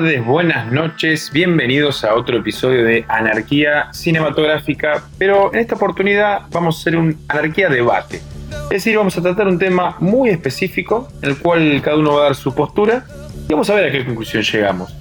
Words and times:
Tardes, 0.00 0.24
buenas 0.24 0.72
noches, 0.72 1.30
bienvenidos 1.30 2.04
a 2.04 2.14
otro 2.14 2.38
episodio 2.38 2.84
de 2.84 3.04
Anarquía 3.06 3.92
Cinematográfica, 3.92 5.04
pero 5.18 5.52
en 5.52 5.60
esta 5.60 5.74
oportunidad 5.74 6.44
vamos 6.50 6.78
a 6.78 6.80
hacer 6.80 6.96
un 6.96 7.18
Anarquía 7.28 7.68
Debate. 7.68 8.22
Es 8.62 8.68
decir, 8.70 8.96
vamos 8.96 9.18
a 9.18 9.20
tratar 9.20 9.46
un 9.46 9.58
tema 9.58 9.96
muy 10.00 10.30
específico, 10.30 11.06
en 11.20 11.28
el 11.28 11.36
cual 11.36 11.82
cada 11.82 11.98
uno 11.98 12.14
va 12.14 12.20
a 12.20 12.24
dar 12.24 12.34
su 12.34 12.54
postura 12.54 13.04
y 13.46 13.52
vamos 13.52 13.68
a 13.68 13.74
ver 13.74 13.90
a 13.90 13.92
qué 13.92 14.06
conclusión 14.06 14.42
llegamos. 14.42 14.96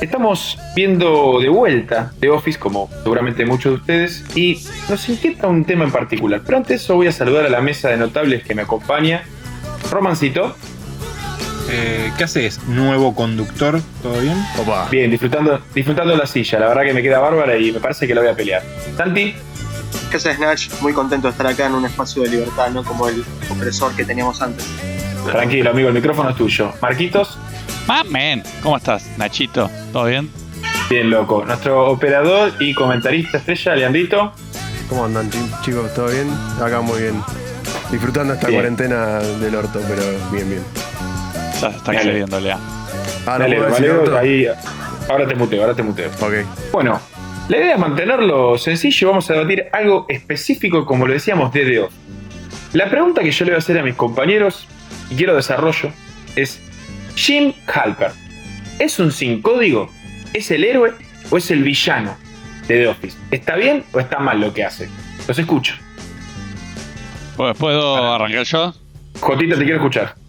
Estamos 0.00 0.56
viendo 0.76 1.40
de 1.40 1.48
vuelta 1.48 2.12
The 2.20 2.30
Office, 2.30 2.56
como 2.56 2.88
seguramente 3.02 3.44
muchos 3.44 3.72
de 3.72 3.78
ustedes, 3.80 4.36
y 4.36 4.62
nos 4.88 5.08
inquieta 5.08 5.48
un 5.48 5.64
tema 5.64 5.82
en 5.86 5.90
particular. 5.90 6.42
Pero 6.46 6.58
antes 6.58 6.84
eso 6.84 6.94
voy 6.94 7.08
a 7.08 7.12
saludar 7.12 7.46
a 7.46 7.50
la 7.50 7.62
mesa 7.62 7.88
de 7.88 7.96
notables 7.96 8.44
que 8.44 8.54
me 8.54 8.62
acompaña. 8.62 9.24
Romancito. 9.90 10.54
Eh, 11.72 12.12
¿Qué 12.18 12.24
haces? 12.24 12.60
Nuevo 12.66 13.14
conductor, 13.14 13.80
¿todo 14.02 14.20
bien? 14.20 14.36
Opa. 14.58 14.88
Bien, 14.90 15.10
disfrutando, 15.10 15.60
disfrutando 15.72 16.16
la 16.16 16.26
silla, 16.26 16.58
la 16.58 16.68
verdad 16.68 16.82
que 16.82 16.92
me 16.94 17.02
queda 17.02 17.20
bárbara 17.20 17.56
y 17.56 17.70
me 17.70 17.78
parece 17.78 18.08
que 18.08 18.14
la 18.14 18.22
voy 18.22 18.30
a 18.30 18.34
pelear. 18.34 18.62
Santi. 18.96 19.34
¿Qué 20.10 20.16
haces, 20.16 20.36
Snatch? 20.36 20.70
Muy 20.80 20.92
contento 20.92 21.28
de 21.28 21.32
estar 21.32 21.46
acá 21.46 21.66
en 21.66 21.74
un 21.74 21.84
espacio 21.84 22.22
de 22.22 22.30
libertad, 22.30 22.70
no 22.70 22.82
como 22.82 23.08
el 23.08 23.24
opresor 23.50 23.94
que 23.94 24.04
teníamos 24.04 24.42
antes. 24.42 24.66
Tranquilo, 25.24 25.70
amigo, 25.70 25.88
el 25.88 25.94
micrófono 25.94 26.30
es 26.30 26.36
tuyo. 26.36 26.72
Marquitos. 26.82 27.38
Mamen, 27.86 28.42
¿cómo 28.62 28.76
estás, 28.76 29.06
Nachito? 29.16 29.70
¿Todo 29.92 30.06
bien? 30.06 30.28
Bien, 30.88 31.08
loco. 31.08 31.44
Nuestro 31.44 31.88
operador 31.90 32.52
y 32.58 32.74
comentarista 32.74 33.38
estrella, 33.38 33.76
Leandrito. 33.76 34.32
¿Cómo 34.88 35.04
andan, 35.04 35.30
chicos? 35.62 35.94
¿Todo 35.94 36.08
bien? 36.08 36.28
Acá 36.60 36.80
muy 36.80 37.02
bien. 37.02 37.22
Disfrutando 37.92 38.34
esta 38.34 38.48
cuarentena 38.48 39.18
del 39.18 39.54
orto, 39.54 39.80
pero 39.88 40.02
bien, 40.32 40.48
bien. 40.50 40.62
Ya 41.60 41.68
está 41.68 41.92
excediendo, 41.92 42.40
Lea. 42.40 42.58
Ah, 43.26 43.38
no 43.38 43.44
Dale, 43.44 43.58
vale, 43.60 44.18
ahí. 44.18 44.46
Ahora 45.08 45.26
te 45.26 45.34
muteo, 45.34 45.62
ahora 45.62 45.74
te 45.74 45.82
muteo. 45.82 46.08
Ok. 46.20 46.34
Bueno, 46.72 47.00
la 47.48 47.56
idea 47.56 47.74
es 47.74 47.78
mantenerlo 47.78 48.56
sencillo. 48.56 49.08
Vamos 49.08 49.28
a 49.30 49.34
debatir 49.34 49.66
algo 49.72 50.06
específico, 50.08 50.86
como 50.86 51.06
lo 51.06 51.12
decíamos 51.12 51.52
desde 51.52 51.80
hoy. 51.80 51.88
La 52.72 52.88
pregunta 52.88 53.22
que 53.22 53.32
yo 53.32 53.44
le 53.44 53.50
voy 53.50 53.56
a 53.56 53.58
hacer 53.58 53.78
a 53.78 53.82
mis 53.82 53.94
compañeros, 53.94 54.68
y 55.10 55.16
quiero 55.16 55.34
desarrollo, 55.34 55.90
es: 56.36 56.60
Jim 57.16 57.52
Halper, 57.66 58.12
¿es 58.78 58.98
un 58.98 59.10
sin 59.12 59.42
código? 59.42 59.90
¿Es 60.32 60.50
el 60.50 60.64
héroe 60.64 60.92
o 61.30 61.36
es 61.36 61.50
el 61.50 61.62
villano 61.64 62.16
de 62.68 62.78
The 62.78 62.88
Office? 62.88 63.18
¿Está 63.32 63.56
bien 63.56 63.84
o 63.92 63.98
está 63.98 64.20
mal 64.20 64.40
lo 64.40 64.54
que 64.54 64.64
hace? 64.64 64.88
Los 65.26 65.38
escucho. 65.38 65.74
Pues, 67.36 67.56
¿Puedo 67.58 68.14
arrancar 68.14 68.44
yo? 68.44 68.74
Jotita, 69.20 69.56
te 69.56 69.64
quiero 69.64 69.78
escuchar. 69.78 70.19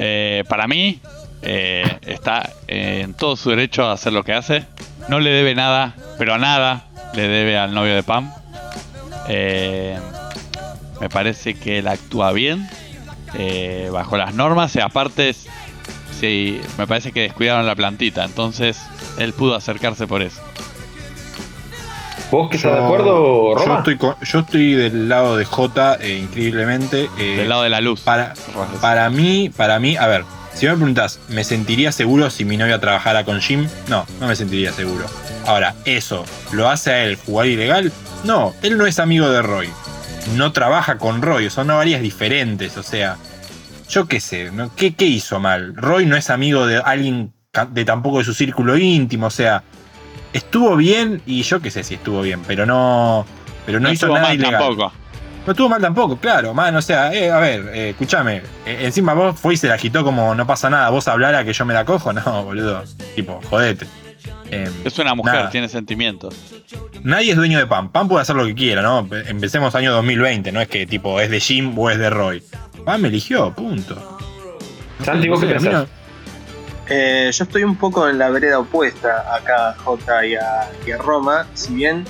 Eh, 0.00 0.44
para 0.48 0.68
mí, 0.68 1.00
eh, 1.42 1.98
está 2.02 2.50
en 2.68 3.14
todo 3.14 3.36
su 3.36 3.50
derecho 3.50 3.84
a 3.84 3.92
hacer 3.92 4.12
lo 4.12 4.22
que 4.22 4.32
hace. 4.32 4.64
No 5.08 5.20
le 5.20 5.30
debe 5.30 5.54
nada, 5.54 5.94
pero 6.18 6.34
a 6.34 6.38
nada 6.38 6.86
le 7.14 7.26
debe 7.26 7.58
al 7.58 7.74
novio 7.74 7.94
de 7.94 8.02
Pam. 8.02 8.32
Eh, 9.28 9.98
me 11.00 11.08
parece 11.08 11.54
que 11.54 11.78
él 11.78 11.88
actúa 11.88 12.32
bien, 12.32 12.68
bajo 13.92 14.16
las 14.16 14.34
normas, 14.34 14.74
y 14.76 14.80
aparte, 14.80 15.34
sí, 16.18 16.60
me 16.76 16.86
parece 16.86 17.12
que 17.12 17.20
descuidaron 17.22 17.66
la 17.66 17.76
plantita, 17.76 18.24
entonces 18.24 18.80
él 19.18 19.32
pudo 19.32 19.54
acercarse 19.54 20.06
por 20.06 20.22
eso. 20.22 20.40
¿Vos 22.30 22.50
que 22.50 22.56
estás 22.56 22.72
de 22.72 22.84
acuerdo, 22.84 23.54
Roma? 23.54 23.82
Yo 23.84 23.92
estoy, 23.92 23.98
yo 24.22 24.38
estoy 24.40 24.74
del 24.74 25.08
lado 25.08 25.36
de 25.38 25.46
J, 25.46 25.96
eh, 26.00 26.18
increíblemente. 26.18 27.08
Eh, 27.18 27.36
del 27.38 27.48
lado 27.48 27.62
de 27.62 27.70
la 27.70 27.80
luz. 27.80 28.02
Para, 28.02 28.34
para 28.82 29.08
mí, 29.08 29.48
para 29.48 29.78
mí, 29.78 29.96
a 29.96 30.06
ver, 30.06 30.24
si 30.52 30.66
me 30.66 30.72
preguntas, 30.72 31.20
¿me 31.28 31.42
sentiría 31.42 31.90
seguro 31.90 32.28
si 32.28 32.44
mi 32.44 32.58
novia 32.58 32.78
trabajara 32.80 33.24
con 33.24 33.40
Jim? 33.40 33.66
No, 33.88 34.04
no 34.20 34.28
me 34.28 34.36
sentiría 34.36 34.72
seguro. 34.72 35.06
Ahora, 35.46 35.74
¿eso 35.86 36.26
lo 36.52 36.68
hace 36.68 36.90
a 36.90 37.04
él 37.04 37.16
jugar 37.16 37.46
ilegal? 37.46 37.92
No, 38.24 38.52
él 38.62 38.76
no 38.76 38.84
es 38.84 38.98
amigo 38.98 39.30
de 39.30 39.40
Roy. 39.40 39.70
No 40.36 40.52
trabaja 40.52 40.98
con 40.98 41.22
Roy, 41.22 41.48
son 41.48 41.68
varias 41.68 42.02
diferentes, 42.02 42.76
o 42.76 42.82
sea. 42.82 43.16
Yo 43.88 44.06
qué 44.06 44.20
sé, 44.20 44.50
¿qué, 44.76 44.94
¿qué 44.94 45.06
hizo 45.06 45.40
mal? 45.40 45.74
Roy 45.74 46.04
no 46.04 46.14
es 46.14 46.28
amigo 46.28 46.66
de 46.66 46.76
alguien 46.76 47.32
de 47.70 47.84
tampoco 47.86 48.18
de 48.18 48.24
su 48.24 48.34
círculo 48.34 48.76
íntimo, 48.76 49.28
o 49.28 49.30
sea, 49.30 49.62
estuvo 50.32 50.76
bien 50.76 51.22
y 51.26 51.42
yo 51.42 51.60
qué 51.60 51.70
sé 51.70 51.82
si 51.82 51.94
estuvo 51.94 52.22
bien, 52.22 52.42
pero 52.46 52.66
no, 52.66 53.26
pero 53.66 53.80
no, 53.80 53.90
hizo 53.90 54.08
nada 54.08 54.34
ilegal. 54.34 54.60
Tampoco. 54.60 54.92
No 55.46 55.52
estuvo 55.52 55.68
mal 55.70 55.80
tampoco, 55.80 56.18
claro, 56.18 56.52
man, 56.52 56.76
o 56.76 56.82
sea, 56.82 57.10
eh, 57.14 57.30
a 57.30 57.38
ver, 57.38 57.70
eh, 57.72 57.90
escúchame, 57.90 58.42
eh, 58.66 58.80
encima 58.82 59.14
vos 59.14 59.40
fue 59.40 59.54
y 59.54 59.56
se 59.56 59.66
la 59.66 59.74
agitó 59.74 60.04
como 60.04 60.34
no 60.34 60.46
pasa 60.46 60.68
nada, 60.68 60.90
vos 60.90 61.08
hablara 61.08 61.42
que 61.42 61.54
yo 61.54 61.64
me 61.64 61.72
la 61.72 61.86
cojo, 61.86 62.12
no, 62.14 62.44
boludo, 62.44 62.84
tipo, 63.14 63.40
jodete. 63.48 63.86
Em, 64.50 64.70
es 64.84 64.98
una 64.98 65.14
mujer, 65.14 65.48
tiene 65.48 65.68
sentimientos. 65.68 66.34
Nadie 67.02 67.30
es 67.30 67.36
dueño 67.36 67.58
de 67.58 67.66
Pam. 67.66 67.90
Pam 67.90 68.08
puede 68.08 68.22
hacer 68.22 68.36
lo 68.36 68.44
que 68.44 68.54
quiera, 68.54 68.82
¿no? 68.82 69.08
Empecemos 69.26 69.74
año 69.74 69.92
2020, 69.92 70.52
no 70.52 70.60
es 70.60 70.68
que 70.68 70.86
tipo 70.86 71.20
es 71.20 71.30
de 71.30 71.40
Jim 71.40 71.78
o 71.78 71.88
es 71.90 71.98
de 71.98 72.10
Roy. 72.10 72.42
Pam 72.84 73.00
me 73.00 73.08
eligió, 73.08 73.54
punto. 73.54 74.18
Santi, 75.02 75.28
¿vos 75.28 75.40
qué 75.40 75.46
pensás? 75.46 75.88
Eh, 76.90 77.30
yo 77.32 77.44
estoy 77.44 77.64
un 77.64 77.76
poco 77.76 78.08
en 78.08 78.18
la 78.18 78.30
vereda 78.30 78.58
opuesta 78.58 79.34
acá 79.34 79.70
a 79.70 79.74
J 79.74 80.26
y 80.26 80.34
a, 80.36 80.96
Roma, 80.98 81.46
si 81.52 81.74
bien 81.74 82.04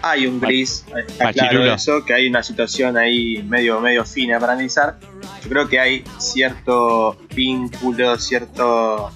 hay 0.00 0.26
un 0.26 0.40
gris, 0.40 0.84
está 0.96 1.32
claro 1.32 1.64
eso, 1.64 2.04
que 2.04 2.14
hay 2.14 2.28
una 2.28 2.42
situación 2.42 2.96
ahí 2.96 3.42
medio, 3.42 3.80
medio 3.80 4.04
fina 4.04 4.40
para 4.40 4.54
analizar. 4.54 4.98
Yo 5.42 5.48
creo 5.50 5.68
que 5.68 5.78
hay 5.78 6.04
cierto 6.18 7.18
vínculo, 7.34 8.18
cierto, 8.18 9.12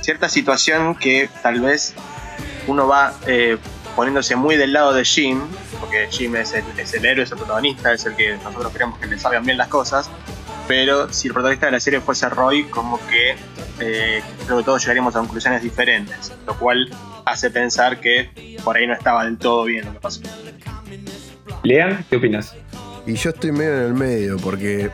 cierta 0.00 0.28
situación 0.28 0.96
que 0.96 1.28
tal 1.42 1.60
vez 1.60 1.94
uno 2.66 2.88
va 2.88 3.14
eh, 3.26 3.56
poniéndose 3.94 4.34
muy 4.34 4.56
del 4.56 4.72
lado 4.72 4.92
de 4.92 5.04
Jim, 5.04 5.42
porque 5.78 6.08
Jim 6.10 6.34
es 6.34 6.54
el, 6.54 6.64
es 6.76 6.92
el 6.94 7.04
héroe, 7.04 7.22
es 7.22 7.30
el 7.30 7.38
protagonista, 7.38 7.92
es 7.92 8.04
el 8.04 8.16
que 8.16 8.36
nosotros 8.38 8.72
creemos 8.72 8.98
que 8.98 9.06
le 9.06 9.18
salgan 9.18 9.44
bien 9.44 9.58
las 9.58 9.68
cosas, 9.68 10.10
pero 10.66 11.12
si 11.12 11.28
el 11.28 11.34
protagonista 11.34 11.66
de 11.66 11.72
la 11.72 11.80
serie 11.80 12.00
fuese 12.00 12.28
Roy, 12.28 12.64
como 12.64 12.98
que 13.06 13.36
eh, 13.80 14.22
creo 14.44 14.58
que 14.58 14.64
todos 14.64 14.82
llegaríamos 14.82 15.16
a 15.16 15.20
conclusiones 15.20 15.62
diferentes, 15.62 16.32
lo 16.46 16.56
cual 16.58 16.88
hace 17.24 17.50
pensar 17.50 18.00
que 18.00 18.58
por 18.64 18.76
ahí 18.76 18.86
no 18.86 18.94
estaba 18.94 19.24
del 19.24 19.38
todo 19.38 19.64
bien 19.64 19.84
lo 19.86 19.92
que 19.92 20.00
pasó. 20.00 20.20
Lean, 21.62 22.04
¿qué 22.08 22.16
opinas? 22.16 22.54
Y 23.06 23.14
yo 23.14 23.30
estoy 23.30 23.52
medio 23.52 23.76
en 23.78 23.82
el 23.82 23.94
medio, 23.94 24.36
porque. 24.38 24.90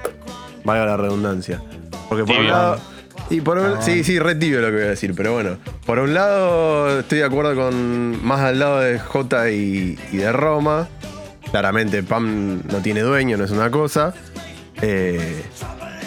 Valga 0.64 0.84
la 0.84 0.96
redundancia. 0.96 1.62
Porque 2.08 2.24
por 2.24 2.38
un 2.38 2.48
lado. 2.48 2.80
Y 3.28 3.40
por 3.40 3.58
un, 3.58 3.80
sí, 3.80 4.02
sí, 4.02 4.18
re 4.18 4.34
tibio 4.34 4.60
lo 4.60 4.68
que 4.68 4.74
voy 4.74 4.82
a 4.82 4.88
decir, 4.88 5.14
pero 5.16 5.32
bueno. 5.32 5.58
Por 5.86 6.00
un 6.00 6.14
lado, 6.14 7.00
estoy 7.00 7.18
de 7.18 7.24
acuerdo 7.24 7.54
con. 7.54 8.24
Más 8.24 8.40
al 8.40 8.58
lado 8.58 8.80
de 8.80 8.98
J 8.98 9.50
y, 9.50 9.98
y 10.12 10.16
de 10.16 10.32
Roma. 10.32 10.88
Claramente, 11.50 12.02
Pam 12.02 12.62
no 12.68 12.78
tiene 12.78 13.00
dueño, 13.00 13.36
no 13.36 13.44
es 13.44 13.50
una 13.50 13.70
cosa. 13.70 14.14
Eh, 14.82 15.44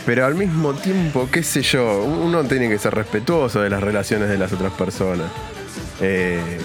pero 0.06 0.26
al 0.26 0.36
mismo 0.36 0.74
tiempo, 0.74 1.30
qué 1.32 1.44
sé 1.44 1.62
yo, 1.62 2.04
uno 2.04 2.44
tiene 2.44 2.70
que 2.70 2.78
ser 2.78 2.94
respetuoso 2.94 3.62
de 3.62 3.70
las 3.70 3.82
relaciones 3.82 4.30
de 4.30 4.38
las 4.38 4.52
otras 4.52 4.74
personas. 4.74 5.28
Eh, 6.02 6.58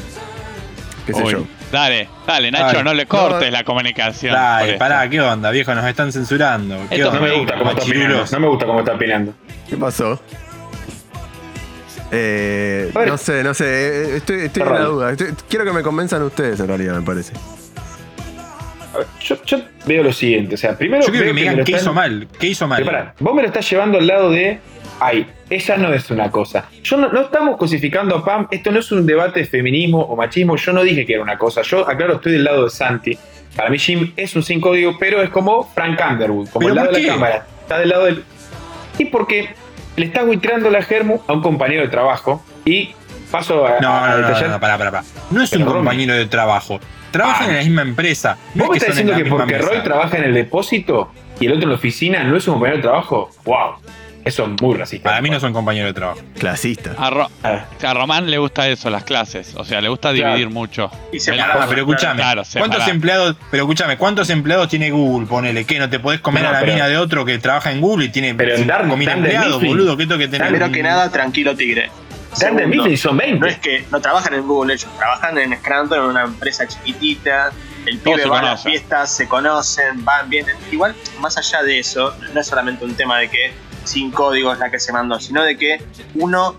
qué 1.07 1.15
sé 1.15 1.25
yo. 1.27 1.47
Dale, 1.71 2.09
dale, 2.27 2.51
Nacho, 2.51 2.83
no 2.83 2.95
le 2.95 3.07
cortes 3.07 3.53
la 3.53 3.63
comunicación. 3.65 4.35
Dale, 4.35 4.75
pará, 4.75 5.09
¿qué 5.09 5.21
onda, 5.21 5.51
viejo? 5.51 5.75
Nos 5.75 5.87
están 5.87 6.13
censurando. 6.13 6.77
Esto 6.91 7.13
no 7.13 7.21
me 7.21 7.33
gusta 7.33 7.59
cómo 7.59 7.71
está 7.71 7.83
opinando. 7.85 8.25
No 8.31 8.41
me 8.41 8.49
gusta 8.49 8.67
cómo 8.67 8.79
está 8.81 8.95
opinando. 8.95 9.35
¿Qué 9.69 9.77
pasó? 9.77 10.21
Eh, 12.11 12.91
no 13.07 13.19
sé, 13.19 13.45
no 13.45 13.53
sé. 13.53 13.65
Eh, 13.67 14.17
estoy, 14.17 14.41
estoy 14.41 14.63
en 14.63 14.73
la 14.73 14.81
duda. 14.81 15.17
quiero 15.49 15.65
que 15.65 15.73
me 15.73 15.83
convenzan 15.83 16.23
ustedes, 16.23 16.59
en 16.59 16.69
realidad, 16.69 16.95
me 16.97 17.03
parece 17.03 17.35
yo, 19.21 19.37
veo 19.89 20.03
lo 20.05 20.13
siguiente. 20.13 20.55
O 20.55 20.59
sea, 20.59 20.77
primero. 20.77 21.05
Yo 21.05 21.11
quiero 21.11 21.27
que 21.27 21.33
me 21.33 21.41
digan 21.41 21.65
qué 21.65 21.73
hizo 21.73 21.93
mal. 21.93 22.29
¿Qué 22.39 22.47
hizo 22.49 22.69
mal? 22.69 23.13
vos 23.19 23.35
me 23.35 23.43
lo 23.43 23.49
estás 23.49 23.69
llevando 23.69 23.99
al 23.99 24.07
lado 24.07 24.31
de. 24.31 24.61
Ay, 25.01 25.27
ella 25.49 25.77
no 25.77 25.93
es 25.93 26.11
una 26.11 26.31
cosa. 26.31 26.69
Yo 26.83 26.97
no, 26.97 27.21
estamos 27.21 27.57
cosificando 27.57 28.17
a 28.17 28.25
Pam. 28.25 28.49
Esto 28.51 28.71
no 28.71 28.81
es 28.81 28.93
un 28.93 29.07
debate 29.07 29.41
de 29.41 29.47
feminismo 29.47 30.01
o 30.01 30.17
machismo. 30.17 30.57
Yo 30.57 30.73
no 30.73 30.83
dije 30.83 31.07
que 31.07 31.15
era 31.15 31.23
una 31.23 31.39
cosa. 31.39 31.63
Yo, 31.63 31.89
aclaro, 31.89 32.15
estoy 32.17 32.33
del 32.33 32.45
lado 32.45 32.65
de 32.65 32.71
Santi. 32.71 33.19
Para 33.57 33.71
mí, 33.71 33.79
Jim 33.79 34.13
es 34.17 34.37
un 34.37 34.43
sin 34.43 34.61
código, 34.61 34.97
pero 34.99 35.23
es 35.23 35.31
como 35.31 35.65
Frank 35.75 36.01
Underwood, 36.09 36.49
como 36.51 36.69
el 36.69 36.75
lado 36.75 36.93
de 36.93 37.03
la 37.03 37.09
cámara. 37.09 37.47
Está 37.63 37.79
del 37.79 37.89
lado 37.89 38.05
del. 38.05 38.25
Y 38.99 39.07
porque 39.07 39.51
le 39.97 40.07
está 40.07 40.23
buitreando 40.23 40.71
la 40.71 40.83
germu 40.83 41.21
a 41.27 41.33
un 41.33 41.43
compañero 41.43 41.83
de 41.83 41.89
trabajo 41.89 42.45
y 42.65 42.91
paso 43.31 43.67
a. 43.67 43.81
No, 43.81 44.07
no, 44.07 44.19
no, 44.19 44.49
no, 44.49 44.61
para, 44.61 44.79
para, 44.79 44.91
para. 44.91 45.05
No 45.31 45.43
es 45.43 45.53
un 45.53 45.65
compañero 45.65 46.15
de 46.15 46.27
trabajo. 46.27 46.81
Trabajan 47.11 47.51
en 47.51 47.57
la 47.57 47.63
misma 47.63 47.83
empresa. 47.83 48.37
¿Vos 48.55 48.69
me 48.71 48.77
estás 48.77 48.91
diciendo 48.91 49.15
que 49.17 49.25
porque 49.25 49.59
Roy 49.59 49.83
trabaja 49.83 50.19
en 50.19 50.25
el 50.25 50.35
depósito 50.35 51.11
y 51.41 51.47
el 51.47 51.53
otro 51.53 51.65
en 51.65 51.71
la 51.71 51.75
oficina 51.77 52.25
no 52.25 52.37
es 52.37 52.47
un 52.49 52.55
compañero 52.55 52.79
de 52.79 52.83
trabajo? 52.83 53.31
¡Wow! 53.45 53.77
Eso 54.25 54.45
es 54.45 54.61
muy 54.61 54.77
racista. 54.77 55.09
Para 55.09 55.23
mí 55.23 55.31
no 55.31 55.41
son 55.41 55.55
compañeros 55.55 55.89
de 55.89 55.95
trabajo. 55.95 56.21
Clasista. 56.39 56.95
A, 56.99 57.29
a, 57.43 57.95
Román 57.95 58.31
le 58.31 58.37
gusta 58.37 58.69
eso, 58.69 58.91
las 58.91 59.05
clases. 59.05 59.55
O 59.57 59.65
sea, 59.65 59.81
le 59.81 59.89
gusta 59.89 60.13
dividir 60.13 60.51
mucho. 60.51 60.91
Y 61.13 61.21
se 61.21 61.33
pero 61.33 61.81
escúchame. 61.81 62.23
¿Cuántos 62.59 62.87
empleados, 62.89 63.37
pero 63.51 63.63
escúchame, 63.63 63.97
¿cuántos 63.97 64.29
empleados 64.29 64.69
tiene 64.69 64.91
Google? 64.91 65.27
Ponele, 65.27 65.65
que 65.65 65.79
no 65.79 65.89
te 65.89 65.99
podés 65.99 66.21
comer 66.21 66.45
a 66.45 66.53
la 66.53 66.63
mina 66.63 66.89
de 66.89 66.99
otro 66.99 67.25
que 67.25 67.39
trabaja 67.39 67.73
en 67.73 67.81
Google 67.81 68.07
y 68.07 68.09
tiene 68.11 68.35
pero 68.35 68.55
en 68.55 68.89
comida 68.89 69.15
empleados, 69.15 69.63
boludo, 69.63 69.97
que 69.97 70.07
que 70.07 70.29
tener. 70.29 70.49
Primero 70.49 70.71
que 70.71 70.83
nada, 70.83 71.11
tranquilo, 71.11 71.57
tigre 71.57 71.91
Mifflin 72.67 72.97
son 72.99 73.17
20. 73.17 73.39
No 73.41 73.47
es 73.47 73.59
que 73.59 73.85
no 73.91 74.01
trabajan 74.01 74.35
en 74.35 74.47
Google 74.47 74.75
ellos, 74.75 74.89
trabajan 74.99 75.39
en 75.39 75.57
Scranton, 75.59 75.99
en 75.99 76.05
una 76.05 76.23
empresa 76.25 76.67
chiquitita. 76.67 77.51
El 77.87 77.99
pibe 77.99 78.27
va 78.27 78.41
a 78.41 78.43
las 78.43 78.63
fiestas, 78.63 79.15
se 79.15 79.27
conocen, 79.29 80.05
van, 80.05 80.29
vienen. 80.29 80.57
Igual, 80.71 80.95
más 81.21 81.39
allá 81.39 81.63
de 81.63 81.79
eso, 81.79 82.15
no 82.35 82.41
es 82.41 82.47
solamente 82.47 82.85
un 82.85 82.95
tema 82.95 83.19
de 83.19 83.29
que 83.31 83.53
sin 83.85 84.11
código 84.11 84.53
es 84.53 84.59
la 84.59 84.71
que 84.71 84.79
se 84.79 84.93
mandó, 84.93 85.19
sino 85.19 85.43
de 85.43 85.57
que 85.57 85.83
uno 86.17 86.57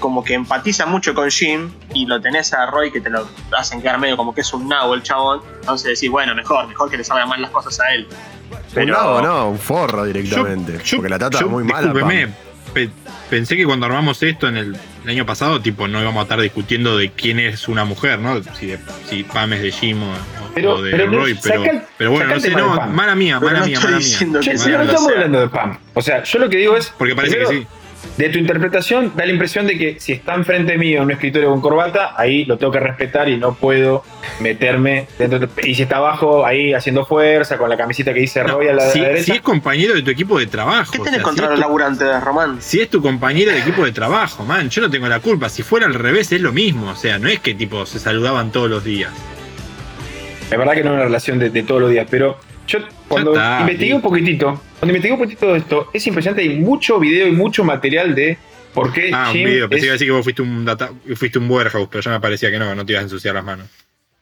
como 0.00 0.24
que 0.24 0.34
empatiza 0.34 0.84
mucho 0.86 1.14
con 1.14 1.30
Jim 1.30 1.70
y 1.94 2.06
lo 2.06 2.20
tenés 2.20 2.52
a 2.52 2.66
Roy 2.66 2.90
que 2.90 3.00
te 3.00 3.10
lo 3.10 3.28
hacen 3.56 3.80
quedar 3.80 3.98
medio 4.00 4.16
como 4.16 4.34
que 4.34 4.40
es 4.40 4.52
un 4.52 4.68
nabo 4.68 4.94
el 4.94 5.02
chabón. 5.04 5.42
Entonces 5.60 5.94
decís, 6.00 6.10
bueno, 6.10 6.34
mejor, 6.34 6.66
mejor 6.66 6.90
que 6.90 6.96
le 6.96 7.04
salgan 7.04 7.28
mal 7.28 7.40
las 7.40 7.50
cosas 7.52 7.78
a 7.80 7.92
él. 7.94 8.08
Un 8.74 8.86
nabo, 8.86 9.20
no, 9.22 9.50
un 9.50 9.58
forro 9.58 10.04
directamente. 10.04 10.80
Yo- 10.84 10.96
porque 10.96 11.08
la 11.10 11.18
trata 11.18 11.40
yo, 11.40 11.48
muy 11.48 11.62
mal. 11.62 11.76
a 11.76 11.80
discúlpeme, 11.92 12.26
Pam. 12.26 12.34
pe- 12.74 12.90
pensé 13.30 13.56
que 13.56 13.64
cuando 13.64 13.86
armamos 13.86 14.20
esto 14.22 14.48
en 14.48 14.56
el, 14.56 14.76
el 15.06 15.10
año 15.14 15.26
pasado, 15.26 15.60
tipo, 15.60 15.86
no 15.88 16.00
íbamos 16.00 16.20
a 16.20 16.22
estar 16.24 16.40
discutiendo 16.40 16.96
de 16.98 17.10
quién 17.12 17.38
es 17.38 17.68
una 17.68 17.84
mujer, 17.84 18.18
¿no? 18.18 18.42
Si, 18.58 18.66
de- 18.66 18.78
si 19.08 19.22
Pam 19.22 19.52
es 19.52 19.62
de 19.62 19.70
Jim 19.70 20.02
o, 20.02 20.10
o 20.10 20.16
Pero- 20.54 20.82
de 20.82 20.90
pero 20.90 21.06
Roy, 21.12 21.38
pero, 21.42 21.62
saca 21.64 21.70
el- 21.76 21.82
pero 21.96 22.10
bueno, 22.10 22.34
no 22.34 22.40
sé, 22.40 22.50
no, 22.50 22.74
mala 22.88 23.14
mía, 23.14 23.38
mala 23.38 23.60
no 23.60 23.66
mía, 23.66 23.78
mala 23.80 23.98
mía. 23.98 24.06
sea 24.06 24.26
no 24.26 24.40
estamos 24.40 24.62
sea. 25.04 25.12
hablando 25.14 25.40
de 25.40 25.48
Pam. 25.48 25.78
O 25.94 26.02
sea, 26.02 26.24
yo 26.24 26.38
lo 26.40 26.48
que 26.48 26.56
digo 26.56 26.76
es. 26.76 26.92
Porque 26.98 27.14
parece 27.14 27.36
primero, 27.36 27.50
que 27.50 27.58
sí. 27.62 27.66
De 28.16 28.30
tu 28.30 28.38
interpretación 28.38 29.12
da 29.14 29.26
la 29.26 29.32
impresión 29.32 29.66
de 29.66 29.76
que 29.76 30.00
si 30.00 30.12
está 30.12 30.34
enfrente 30.34 30.78
mío 30.78 30.98
en 30.98 31.02
un 31.04 31.10
escritorio 31.10 31.50
con 31.50 31.60
corbata, 31.60 32.14
ahí 32.16 32.46
lo 32.46 32.56
tengo 32.56 32.72
que 32.72 32.80
respetar 32.80 33.28
y 33.28 33.36
no 33.36 33.54
puedo 33.54 34.04
meterme 34.40 35.06
dentro. 35.18 35.38
de- 35.38 35.48
Y 35.68 35.74
si 35.74 35.82
está 35.82 35.98
abajo, 35.98 36.46
ahí 36.46 36.72
haciendo 36.72 37.04
fuerza, 37.04 37.58
con 37.58 37.68
la 37.68 37.76
camiseta 37.76 38.14
que 38.14 38.20
dice 38.20 38.42
No, 38.42 38.54
Roy 38.54 38.68
a 38.68 38.72
la, 38.72 38.90
si, 38.90 39.00
derecha. 39.00 39.24
si 39.24 39.32
es 39.32 39.40
compañero 39.42 39.94
de 39.94 40.02
tu 40.02 40.10
equipo 40.10 40.38
de 40.38 40.46
trabajo. 40.46 40.92
¿Qué 40.92 41.00
o 41.00 41.04
tenés 41.04 41.18
sea, 41.18 41.24
contra 41.24 41.44
si, 41.46 41.50
los 41.50 41.60
laburantes, 41.60 42.24
Román? 42.24 42.56
si 42.60 42.80
es 42.80 42.88
tu 42.88 43.02
compañero 43.02 43.52
de 43.52 43.58
equipo 43.58 43.84
de 43.84 43.92
trabajo, 43.92 44.44
man, 44.44 44.70
yo 44.70 44.80
no 44.80 44.88
tengo 44.90 45.08
la 45.08 45.20
culpa. 45.20 45.50
Si 45.50 45.62
fuera 45.62 45.84
al 45.86 45.94
revés 45.94 46.32
es 46.32 46.40
lo 46.40 46.52
mismo. 46.52 46.90
O 46.90 46.96
sea, 46.96 47.18
no 47.18 47.28
es 47.28 47.40
que 47.40 47.54
tipo 47.54 47.84
se 47.84 47.98
saludaban 47.98 48.50
todos 48.50 48.70
los 48.70 48.82
días. 48.82 49.10
Es 50.50 50.56
verdad 50.58 50.74
que 50.74 50.82
no 50.84 50.90
es 50.90 50.94
una 50.94 51.04
relación 51.04 51.38
de, 51.38 51.50
de 51.50 51.62
todos 51.64 51.80
los 51.80 51.90
días, 51.90 52.06
pero 52.10 52.38
yo 52.66 52.78
cuando 53.08 53.32
está, 53.32 53.58
investigué 53.60 53.94
un 53.94 54.00
poquitito, 54.02 54.60
cuando 54.78 54.92
investigué 54.92 55.12
un 55.14 55.18
poquitito 55.20 55.52
de 55.52 55.58
esto, 55.58 55.88
es 55.92 56.06
impresionante, 56.06 56.42
hay 56.42 56.58
mucho 56.60 56.98
video 56.98 57.26
y 57.26 57.32
mucho 57.32 57.64
material 57.64 58.14
de 58.14 58.36
por 58.74 58.92
qué 58.92 59.10
Ah, 59.12 59.28
un 59.28 59.32
video. 59.34 59.68
Pensé 59.68 59.76
es- 59.76 59.80
que 59.82 59.86
iba 59.86 59.92
a 59.92 59.94
decir 59.94 60.06
que 60.08 60.12
vos 60.12 60.22
fuiste 60.24 60.42
un, 60.42 60.64
data, 60.64 60.90
fuiste 61.14 61.38
un 61.38 61.50
warehouse, 61.50 61.88
pero 61.90 62.02
ya 62.02 62.10
me 62.10 62.20
parecía 62.20 62.50
que 62.50 62.58
no, 62.58 62.74
no 62.74 62.84
te 62.84 62.92
ibas 62.92 63.00
a 63.00 63.04
ensuciar 63.04 63.34
las 63.34 63.44
manos. 63.44 63.68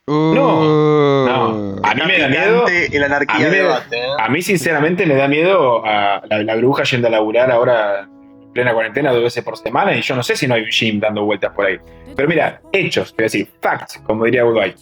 No, 0.06 1.24
no. 1.26 1.76
A 1.82 1.94
mí 1.94 2.02
me 2.06 2.18
da 2.18 2.28
miedo. 2.28 2.66
El 2.68 3.02
A 3.02 3.06
anarquía 3.06 3.36
mí, 3.38 3.44
me- 3.44 3.50
debate, 3.50 3.96
¿eh? 3.98 4.06
a 4.18 4.28
mí, 4.28 4.42
sinceramente, 4.42 5.06
me 5.06 5.14
da 5.14 5.28
miedo 5.28 5.84
a 5.84 6.22
la, 6.28 6.42
la 6.42 6.56
bruja 6.56 6.82
yendo 6.84 7.08
a 7.08 7.10
laburar 7.10 7.50
ahora 7.50 8.00
en 8.42 8.52
plena 8.52 8.72
cuarentena 8.74 9.12
dos 9.12 9.22
veces 9.22 9.42
por 9.42 9.56
semana 9.56 9.96
y 9.96 10.02
yo 10.02 10.14
no 10.14 10.22
sé 10.22 10.36
si 10.36 10.46
no 10.46 10.54
hay 10.54 10.62
un 10.62 10.70
gym 10.70 11.00
dando 11.00 11.24
vueltas 11.24 11.52
por 11.52 11.66
ahí. 11.66 11.78
Pero 12.14 12.28
mira, 12.28 12.60
hechos, 12.72 13.10
quiero 13.12 13.24
decir, 13.24 13.48
facts, 13.60 14.00
como 14.04 14.24
diría 14.26 14.44
Uruguay. 14.44 14.74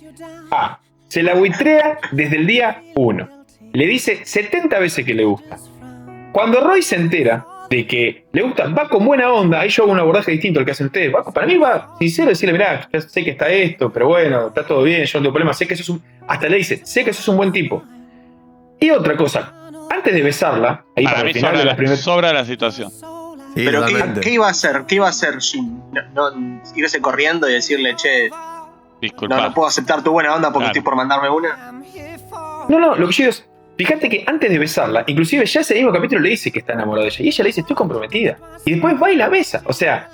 A. 0.51 0.79
Se 1.09 1.23
la 1.23 1.35
buitrea 1.35 1.99
desde 2.11 2.37
el 2.37 2.47
día 2.47 2.83
1. 2.95 3.42
Le 3.73 3.87
dice 3.87 4.21
70 4.25 4.79
veces 4.79 5.05
que 5.05 5.15
le 5.15 5.25
gusta. 5.25 5.57
Cuando 6.33 6.61
Roy 6.61 6.83
se 6.83 6.97
entera 6.97 7.47
de 7.71 7.87
que 7.87 8.27
le 8.33 8.43
gusta, 8.43 8.67
va 8.69 8.89
con 8.89 9.05
buena 9.05 9.33
onda, 9.33 9.61
ahí 9.61 9.71
yo 9.71 9.85
hago 9.85 9.93
un 9.93 9.99
abordaje 9.99 10.31
distinto 10.31 10.61
al 10.61 10.67
que 10.67 10.73
hacen 10.73 10.87
ustedes. 10.87 11.13
Va- 11.15 11.25
para 11.25 11.47
mí 11.47 11.57
va 11.57 11.95
sincero 11.99 12.29
decirle, 12.29 12.53
mirá, 12.53 12.87
ya 12.93 13.01
sé 13.01 13.25
que 13.25 13.31
está 13.31 13.49
esto, 13.49 13.91
pero 13.91 14.09
bueno, 14.09 14.49
está 14.49 14.67
todo 14.67 14.83
bien, 14.83 15.05
yo 15.05 15.19
no 15.19 15.23
tengo 15.25 15.33
problema, 15.33 15.55
sé 15.55 15.67
que 15.67 15.77
sos 15.77 15.89
un... 15.89 16.03
Hasta 16.29 16.49
le 16.49 16.59
dice, 16.59 16.81
sé 16.85 17.05
que 17.05 17.13
sos 17.15 17.27
un 17.29 17.37
buen 17.39 17.51
tipo. 17.53 17.83
Y 18.79 18.91
otra 18.91 19.17
cosa, 19.17 19.53
antes 19.91 20.13
de 20.13 20.23
besarla, 20.23 20.85
ahí 20.97 21.05
para, 21.05 21.17
Para 21.17 21.27
mí 21.27 21.33
final 21.33 21.51
sobra 21.97 22.29
de 22.29 22.35
la 22.35 22.45
sobra 22.45 22.45
situación. 22.45 22.91
Sí, 22.91 23.65
Pero 23.67 23.85
¿qué, 24.21 24.31
iba 24.31 24.47
a 24.47 24.51
hacer? 24.51 24.85
¿Qué 24.87 24.95
iba 24.97 25.07
a 25.07 25.11
hacer 25.11 25.39
Jim? 25.41 25.79
No, 26.15 26.31
no, 26.31 26.63
irse 26.75 27.01
corriendo 27.01 27.49
y 27.49 27.53
decirle, 27.55 27.95
che, 27.97 28.29
no, 28.31 29.41
no 29.43 29.55
puedo 29.55 29.69
aceptar 29.69 30.03
tu 30.03 30.11
buena 30.13 30.35
onda 30.35 30.49
porque 30.53 30.65
Claro. 30.65 30.79
estoy 30.79 30.83
por 30.83 30.97
mandarme 30.97 31.29
una. 31.31 31.73
No, 32.69 32.79
no, 32.79 32.95
lo 32.97 33.07
que 33.09 33.13
yo 33.13 33.25
digo 33.25 33.31
es, 33.31 33.47
fíjate 33.77 34.09
que 34.09 34.25
antes 34.27 34.51
de 34.51 34.59
besarla, 34.59 35.05
inclusive 35.07 35.45
ya 35.47 35.61
ese 35.61 35.75
mismo 35.75 35.93
capítulo 35.93 36.21
le 36.21 36.31
dice 36.31 36.51
que 36.53 36.61
está 36.61 36.73
enamorado 36.75 37.05
de 37.05 37.09
ella, 37.09 37.25
y 37.25 37.29
ella 37.29 37.45
le 37.45 37.49
dice, 37.49 37.61
estoy 37.63 37.77
comprometida. 37.77 38.37
Y 38.65 38.73
después 38.73 38.95
va 39.03 39.11
y 39.13 39.17
la 39.17 39.29
besa. 39.29 39.63
O 39.67 39.73
sea, 39.73 40.09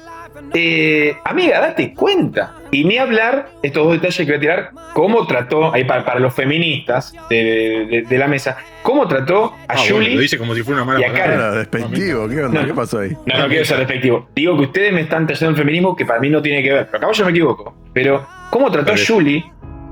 eh, 0.55 1.16
amiga, 1.25 1.60
date 1.60 1.93
cuenta. 1.94 2.55
Y 2.70 2.84
ni 2.84 2.96
hablar, 2.99 3.49
estos 3.62 3.84
dos 3.84 3.93
detalles 3.94 4.16
que 4.19 4.25
voy 4.25 4.34
a 4.37 4.40
tirar, 4.40 4.70
cómo 4.94 5.26
trató, 5.26 5.72
ahí 5.72 5.84
para, 5.84 6.05
para 6.05 6.20
los 6.20 6.32
feministas 6.34 7.12
de, 7.31 7.87
de- 7.90 8.02
de 8.08 8.19
la 8.19 8.28
mesa, 8.28 8.56
cómo 8.82 9.06
trató 9.08 9.55
a 9.66 9.72
Ah, 9.72 9.76
bueno, 9.78 9.96
Julie. 9.96 10.14
lo 10.14 10.20
dice 10.20 10.38
como 10.38 10.55
si 10.55 10.62
fuera 10.62 10.82
una 10.82 10.93
mala 10.93 11.00
y 11.00 11.10
a 11.10 11.12
palabra. 11.12 11.52
Despectivo, 11.52 12.28
¿qué 12.28 12.43
onda? 12.44 12.60
No. 12.60 12.66
¿Qué 12.66 12.75
pasó 12.75 13.00
ahí? 13.00 13.10
No, 13.26 13.38
no 13.38 13.49
quiero 13.49 13.64
ser 13.64 13.78
despectivo. 13.78 14.28
Digo 14.34 14.56
que 14.56 14.62
ustedes 14.64 14.93
me 14.93 15.00
están 15.02 15.26
trayendo 15.26 15.50
el 15.50 15.56
feminismo 15.56 15.96
que 15.96 16.05
para 16.06 16.20
mí 16.20 16.31
no 16.31 16.40
tiene 16.43 16.62
que 16.62 16.72
ver. 16.72 16.87
Pero 16.90 16.99
acá 17.06 17.12
yo 17.12 17.25
me 17.25 17.31
equivoco. 17.31 17.75
Pero, 17.93 18.26
¿cómo 18.50 18.70
trató 18.70 18.93
a. 18.93 18.96
Julie, 19.05 19.44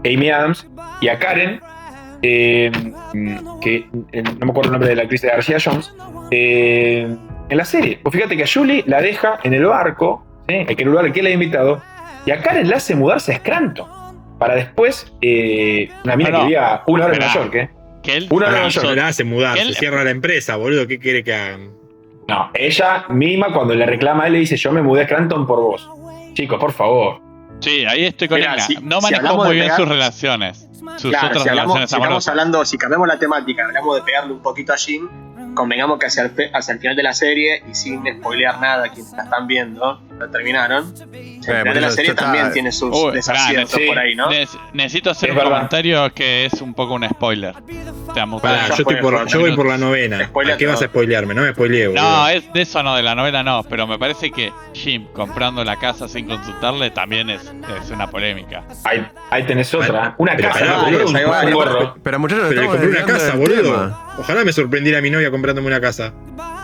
Amy 0.05 0.31
Adams 0.31 0.67
y 1.01 1.09
a 1.09 1.19
Karen? 1.19 1.61
Eh, 2.23 2.71
que 3.61 3.87
eh, 4.13 4.23
no 4.23 4.47
me 4.47 4.51
acuerdo 4.51 4.69
el 4.69 4.73
nombre 4.73 4.89
de 4.89 4.97
la 4.97 5.03
actriz 5.03 5.23
de 5.23 5.29
García 5.29 5.59
Jones. 5.63 5.93
eh, 6.31 7.09
en 7.49 7.57
la 7.57 7.65
serie. 7.65 8.01
Pues 8.03 8.15
fíjate 8.15 8.37
que 8.37 8.43
a 8.43 8.47
Julie 8.53 8.83
la 8.87 9.01
deja 9.01 9.39
en 9.45 9.55
el 9.55 9.65
barco, 9.67 10.25
en 10.49 10.67
el 10.69 10.85
lugar 10.85 11.05
al 11.05 11.13
que 11.13 11.23
la 11.23 11.29
ha 11.29 11.33
invitado. 11.33 11.81
Y 12.27 12.33
a 12.33 12.41
Karen 12.43 12.69
la 12.69 12.77
hace 12.79 12.95
mudarse 12.97 13.33
a 13.33 13.39
Scranton. 13.39 13.87
Para 14.39 14.57
después, 14.57 15.13
una 16.05 16.17
mina 16.17 16.31
No, 16.31 16.39
no. 16.39 16.39
que 16.41 16.45
vivía 16.47 16.83
una 16.89 17.05
hora 17.05 17.15
en. 17.15 17.21
Nueva 17.21 17.35
York, 17.35 17.55
¿eh? 17.55 17.71
Que 18.03 18.17
él 18.17 18.27
Una 18.31 18.47
Pará, 18.47 18.61
no, 18.63 18.69
hizo- 18.69 18.83
no 18.83 18.95
la 18.95 19.09
hace 19.09 19.25
mudar, 19.25 19.57
Él- 19.59 19.73
se 19.75 19.79
cierra 19.81 20.03
la 20.05 20.11
empresa, 20.11 20.57
boludo. 20.57 20.87
¿Qué 20.89 20.99
quiere 20.99 21.23
que 21.25 21.33
hagan? 21.35 21.71
No, 22.29 22.51
ella 22.55 23.05
misma 23.09 23.53
cuando 23.53 23.75
le 23.75 23.87
reclama 23.87 24.25
a 24.25 24.27
él 24.27 24.33
le 24.35 24.39
dice, 24.41 24.57
yo 24.57 24.73
me 24.73 24.83
mudé 24.83 25.03
a 25.03 25.05
Scranton 25.05 25.47
por 25.47 25.61
vos. 25.61 25.89
Chicos, 26.35 26.59
por 26.59 26.73
favor. 26.73 27.21
Sí, 27.61 27.85
ahí 27.85 28.05
estoy 28.05 28.29
con 28.29 28.39
Mirá, 28.39 28.53
Igna. 28.53 28.67
si- 28.67 28.77
no 28.83 29.01
manejó 29.01 29.37
muy 29.37 29.55
bien 29.55 29.65
pegar- 29.67 29.77
sus 29.79 29.89
relaciones. 29.89 30.59
Sus 30.99 31.11
Claro, 31.11 31.27
otras 31.29 31.43
si, 31.43 31.49
hablamos, 31.49 31.75
relaciones 31.75 31.91
si 31.91 31.95
estamos 31.95 32.07
amorosas. 32.07 32.29
hablando, 32.29 32.65
si 32.65 32.79
cambiamos 32.79 33.09
la 33.09 33.19
temática, 33.19 33.65
hablamos 33.65 33.97
de 33.97 34.03
pegarle 34.03 34.33
un 34.33 34.41
poquito 34.43 34.73
a 34.73 34.77
Jim, 34.77 35.09
convengamos 35.55 35.99
que 35.99 36.07
hacia 36.07 36.23
el, 36.25 36.33
hacia 36.55 36.73
el 36.75 36.81
final 36.81 36.97
de 36.97 37.03
la 37.03 37.13
serie, 37.13 37.63
y 37.71 37.75
sin 37.75 38.03
spoilear 38.19 38.61
nada 38.61 38.85
a 38.87 38.89
quienes 38.89 39.13
la 39.13 39.25
están 39.25 39.47
viendo, 39.47 40.01
la 40.19 40.29
terminaron, 40.31 40.95
de 41.53 41.81
la 41.81 41.91
serie 41.91 42.11
está- 42.11 42.25
también 42.25 42.53
tiene 42.53 42.73
sus 42.73 42.95
Uy, 42.95 43.13
desaciertos 43.15 43.73
pará, 43.73 43.87
por 43.87 43.99
ahí, 43.99 44.15
¿no? 44.15 44.31
Ne- 44.31 44.47
necesito 44.73 45.11
hacer 45.11 45.31
Es 45.31 45.33
un 45.35 45.39
verdad. 45.39 45.53
comentario 45.57 46.15
que 46.15 46.47
es 46.47 46.61
un 46.61 46.75
poco 46.75 46.95
un 46.95 47.09
spoiler. 47.09 47.55
Yo, 48.15 48.75
estoy 48.75 48.97
por, 48.97 49.27
yo 49.27 49.41
voy 49.41 49.55
por 49.55 49.67
la 49.67 49.77
novena. 49.77 50.25
Spoiler 50.27 50.55
¿A 50.55 50.57
qué 50.57 50.67
vas 50.67 50.81
a 50.81 50.87
spoilearme? 50.87 51.35
No 51.35 51.43
me 51.43 51.53
spoileé, 51.53 51.89
boludo. 51.89 52.03
No, 52.03 52.29
es 52.29 52.51
de 52.53 52.63
eso 52.63 52.83
no, 52.83 52.97
de 52.97 53.03
la 53.03 53.15
novela 53.15 53.43
no, 53.43 53.63
pero 53.69 53.87
me 53.87 53.99
parece 53.99 54.31
que 54.31 54.53
Jim 54.73 55.07
comprando 55.13 55.63
la 55.65 55.77
casa 55.79 56.09
sin 56.09 56.27
consultarle 56.27 56.91
también 56.91 57.29
es, 57.29 57.43
es 57.83 57.91
una 57.91 58.07
polémica. 58.09 58.65
Ahí, 58.85 59.07
ahí 59.31 59.43
tenés 59.45 59.73
otra. 59.75 60.15
Una 60.19 60.35
casa, 60.37 60.65
no, 60.65 60.85
boludo, 60.85 61.07
un, 61.09 61.17
hay 61.17 61.25
un 61.25 61.31
varios. 61.31 61.55
gorro. 61.55 61.97
Pero 62.03 62.19
muchachos, 62.19 62.47
Pero 62.49 62.67
compré 62.69 62.89
una 62.89 63.05
casa, 63.05 63.35
boludo. 63.37 63.99
Ojalá 64.19 64.45
me 64.45 64.53
sorprendiera 64.53 65.01
mi 65.03 65.11
novia 65.11 65.31
comprándome 65.31 65.67
una 65.67 65.81
casa. 65.81 66.13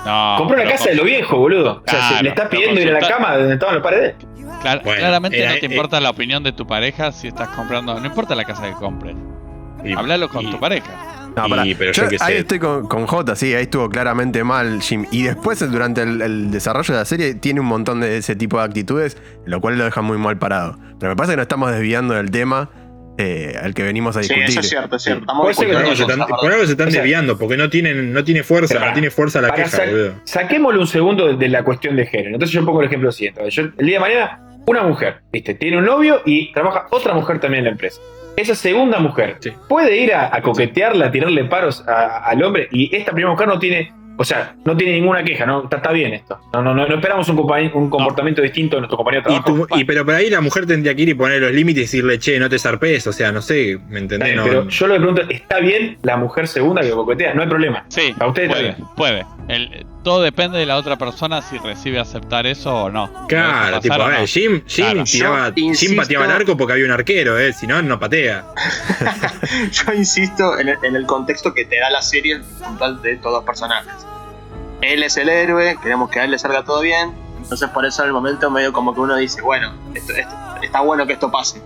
No, 0.07 0.35
Compró 0.39 0.61
una 0.61 0.69
casa 0.71 0.89
de 0.91 0.97
lo 0.97 1.05
viejo, 1.05 1.37
boludo. 1.37 1.83
O 1.87 1.91
sea, 1.91 2.17
se 2.17 2.23
le 2.23 2.31
está 2.31 2.49
pidiendo 2.49 2.81
ir 2.81 2.89
a 2.89 3.01
la 3.01 3.09
cama 3.09 3.33
de 3.33 3.39
donde 3.41 3.55
estaban 3.55 3.75
los 3.77 3.85
paredes. 3.85 4.15
Clar- 4.63 4.83
Bueno, 4.85 4.99
claramente 4.99 5.39
era- 5.41 5.55
no 5.55 5.59
te 5.61 5.67
eh, 5.67 5.69
importa 5.71 6.01
la 6.01 6.11
opinión 6.11 6.43
de 6.43 6.53
tu 6.53 6.67
pareja 6.67 7.13
si 7.13 7.29
estás 7.29 7.49
comprando. 7.49 7.99
No 7.99 8.07
importa 8.07 8.35
la 8.35 8.45
casa 8.45 8.65
que 8.69 8.73
compres. 8.75 9.17
Y- 9.85 9.93
Hablalo 9.93 10.29
con 10.29 10.47
y- 10.47 10.51
tu 10.51 10.61
pareja. 10.61 10.91
No, 11.35 11.47
Y, 11.47 11.51
pará. 11.51 11.63
pero 11.79 11.93
yo 11.93 12.09
qué 12.09 12.17
ahí 12.21 12.35
sé. 12.35 12.39
estoy 12.41 12.59
con, 12.59 12.87
con 12.87 13.07
Jota, 13.07 13.35
sí, 13.35 13.55
ahí 13.55 13.63
estuvo 13.63 13.89
claramente 13.89 14.45
mal 14.45 14.83
Jim. 14.83 15.07
Y 15.11 15.23
después, 15.23 15.59
durante 15.73 16.03
el, 16.03 16.21
el 16.21 16.51
desarrollo 16.51 16.93
de 16.93 17.01
la 17.01 17.05
serie, 17.07 17.35
tiene 17.35 17.61
un 17.61 17.67
montón 17.67 18.01
de 18.03 18.19
ese 18.19 18.37
tipo 18.37 18.59
de 18.59 18.65
actitudes, 18.65 19.17
lo 19.47 19.61
cual 19.63 19.79
lo 19.79 19.85
deja 19.85 20.03
muy 20.03 20.19
mal 20.19 20.39
parado. 20.39 20.77
Pero 21.01 21.13
me 21.13 21.17
parece 21.17 21.33
que 21.33 21.37
nos 21.39 21.45
estamos 21.45 21.73
desviando 21.73 22.13
del 22.15 22.31
tema 22.31 22.69
eh, 23.19 23.57
al 23.63 23.73
que 23.75 23.83
venimos 23.83 24.15
a 24.17 24.23
Sí, 24.23 24.29
discutir. 24.29 24.51
eso 24.51 24.61
es 24.61 24.69
cierto, 24.69 24.97
es 24.97 25.03
cierto. 25.03 25.21
Que 25.23 25.27
Por 25.55 25.67
algo, 25.77 25.91
no, 25.91 25.97
se 25.97 26.03
están, 26.03 26.19
cosas, 26.21 26.39
por 26.41 26.53
algo 26.53 26.65
se 26.67 26.73
están 26.73 26.89
O 26.89 26.91
sea, 26.91 27.01
desviando, 27.01 27.39
porque 27.39 27.57
no 27.57 27.71
tienen, 27.71 28.13
no 28.13 28.25
tiene 28.25 28.43
fuerza, 28.43 28.79
no 28.87 28.93
tiene 28.93 29.11
fuerza 29.11 29.41
la 29.41 29.49
Para 29.49 29.65
queja, 29.65 29.77
sa- 29.79 29.85
boludo. 29.87 30.15
saquémosle 30.25 30.81
un 30.81 30.87
segundo 30.87 31.27
de, 31.29 31.37
de 31.37 31.49
la 31.49 31.65
cuestión 31.65 31.97
de 31.97 32.07
género. 32.07 32.35
Entonces 32.35 32.53
yo 32.55 32.65
pongo 32.65 32.81
el 32.83 32.89
ejemplo 32.89 33.11
siguiente. 33.11 33.43
Yo, 33.51 33.63
el 33.79 33.87
día 33.87 33.97
de 33.97 34.01
mañana, 34.01 34.41
una 34.67 34.83
mujer, 34.83 35.21
¿viste? 35.33 35.55
Tiene 35.55 35.79
un 35.79 35.85
novio 35.85 36.21
y 36.25 36.53
trabaja 36.53 36.87
otra 36.91 37.15
mujer 37.15 37.41
también 37.41 37.61
en 37.61 37.65
la 37.65 37.71
empresa. 37.73 38.01
Esa 38.37 38.55
segunda 38.55 38.99
mujer 38.99 39.37
Sí. 39.41 39.53
puede 39.69 39.97
ir 39.99 40.15
a, 40.15 40.35
a 40.35 40.41
coquetearla, 40.41 41.07
a 41.07 41.11
tirarle 41.11 41.45
paros 41.45 41.87
a- 41.87 42.25
al 42.25 42.43
hombre 42.43 42.69
y 42.71 42.95
esta 42.97 43.13
primera 43.13 43.31
mujer 43.33 43.47
no 43.49 43.59
tiene, 43.59 43.93
o 44.17 44.25
sea, 44.25 44.55
no 44.65 44.75
tiene 44.75 44.95
ninguna 44.95 45.23
queja, 45.23 45.45
¿no? 45.45 45.65
Está, 45.65 45.77
está 45.79 45.93
bien 45.93 46.15
esto. 46.15 46.39
No, 46.55 46.63
no, 46.63 46.73
no, 46.75 46.87
no 46.87 46.95
esperamos 46.95 47.29
un, 47.29 47.39
un 47.39 47.91
comportamiento 47.91 48.41
distinto 48.41 48.77
de 48.77 48.81
nuestro 48.83 48.97
compañero 48.97 49.25
de 49.29 49.35
Y, 49.35 49.41
trabajo. 49.43 49.67
tu- 49.67 49.79
y- 49.79 49.85
pero 49.85 50.05
por 50.07 50.15
ahí 50.15 50.31
la 50.31 50.41
mujer 50.41 50.65
tendría 50.65 50.95
que 50.95 51.03
ir 51.03 51.09
y 51.11 51.15
poner 51.15 51.43
los 51.43 51.53
límites 51.53 51.81
y 51.93 51.99
decirle, 51.99 52.19
che, 52.19 52.39
no 52.39 52.49
te 52.49 52.59
zarpes, 52.59 53.07
o 53.07 53.13
sea, 53.13 53.33
no 53.33 53.43
sé, 53.43 53.77
¿me 53.89 53.99
Está 54.01 54.17
entendés? 54.17 54.29
bien, 54.29 54.37
No- 54.37 54.45
pero 54.45 54.69
yo 54.69 54.87
le 54.87 54.97
pregunto, 54.97 55.23
¿está 55.29 55.59
bien 55.61 55.99
la 56.03 56.17
mujer 56.17 56.49
segunda 56.49 56.81
que 56.81 56.91
coquetea? 56.91 57.35
No 57.35 57.43
hay 57.43 57.49
problema. 57.49 57.85
Sí, 57.89 58.15
A 58.19 58.27
ustedes 58.29 58.49
puede, 58.49 58.69
también. 58.71 58.89
puede. 58.97 59.27
El- 59.49 59.87
todo 60.05 60.23
depende 60.23 60.59
de 60.59 60.67
la 60.67 60.77
otra 60.77 60.97
persona 60.97 61.43
si 61.43 61.59
recibe 61.59 61.99
aceptar 62.01 62.47
eso 62.47 62.75
o 62.85 62.91
no. 62.91 63.07
¿Lo 63.09 63.27
Claro, 63.27 63.81
tipo, 63.81 63.95
a 63.95 64.09
ver, 64.09 64.21
no? 64.21 64.27
Jim, 64.27 64.63
Jim, 64.67 64.85
Claro. 64.85 65.05
tiraba, 65.05 65.49
Yo 65.49 65.55
Jim 65.55 65.65
insisto- 65.69 65.97
pateaba 65.97 66.25
el 66.27 66.31
arco 66.31 66.57
porque 66.57 66.73
había 66.75 66.85
un 66.87 66.91
arquero, 66.93 67.39
eh, 67.39 67.53
si 67.53 67.67
no, 67.67 67.83
no 67.83 67.99
patea. 68.01 68.45
Yo 69.71 69.93
insisto 69.95 70.59
en 70.59 70.69
el, 70.71 70.79
en 70.83 70.97
el 70.97 71.07
contexto 71.07 71.53
que 71.55 71.65
te 71.65 71.79
da 71.79 71.91
la 71.91 72.03
serie 72.03 72.41
de 73.03 73.17
todos 73.17 73.37
los 73.37 73.45
personajes. 73.45 73.93
Él 74.81 75.03
es 75.03 75.17
el 75.17 75.29
héroe, 75.29 75.77
queremos 75.83 76.11
que 76.11 76.21
a 76.21 76.25
él 76.25 76.31
le 76.33 76.39
salga 76.39 76.65
todo 76.65 76.81
bien. 76.81 77.13
Entonces 77.43 77.69
por 77.71 77.85
eso 77.85 78.03
en 78.03 78.09
el 78.09 78.13
momento 78.15 78.51
medio 78.51 78.73
como 78.73 78.95
que 78.95 79.01
uno 79.01 79.17
dice, 79.17 79.43
bueno, 79.43 79.73
esto, 79.95 80.13
está 80.63 80.81
bueno 80.81 81.07
que 81.07 81.13
esto 81.15 81.31
pase. 81.31 81.61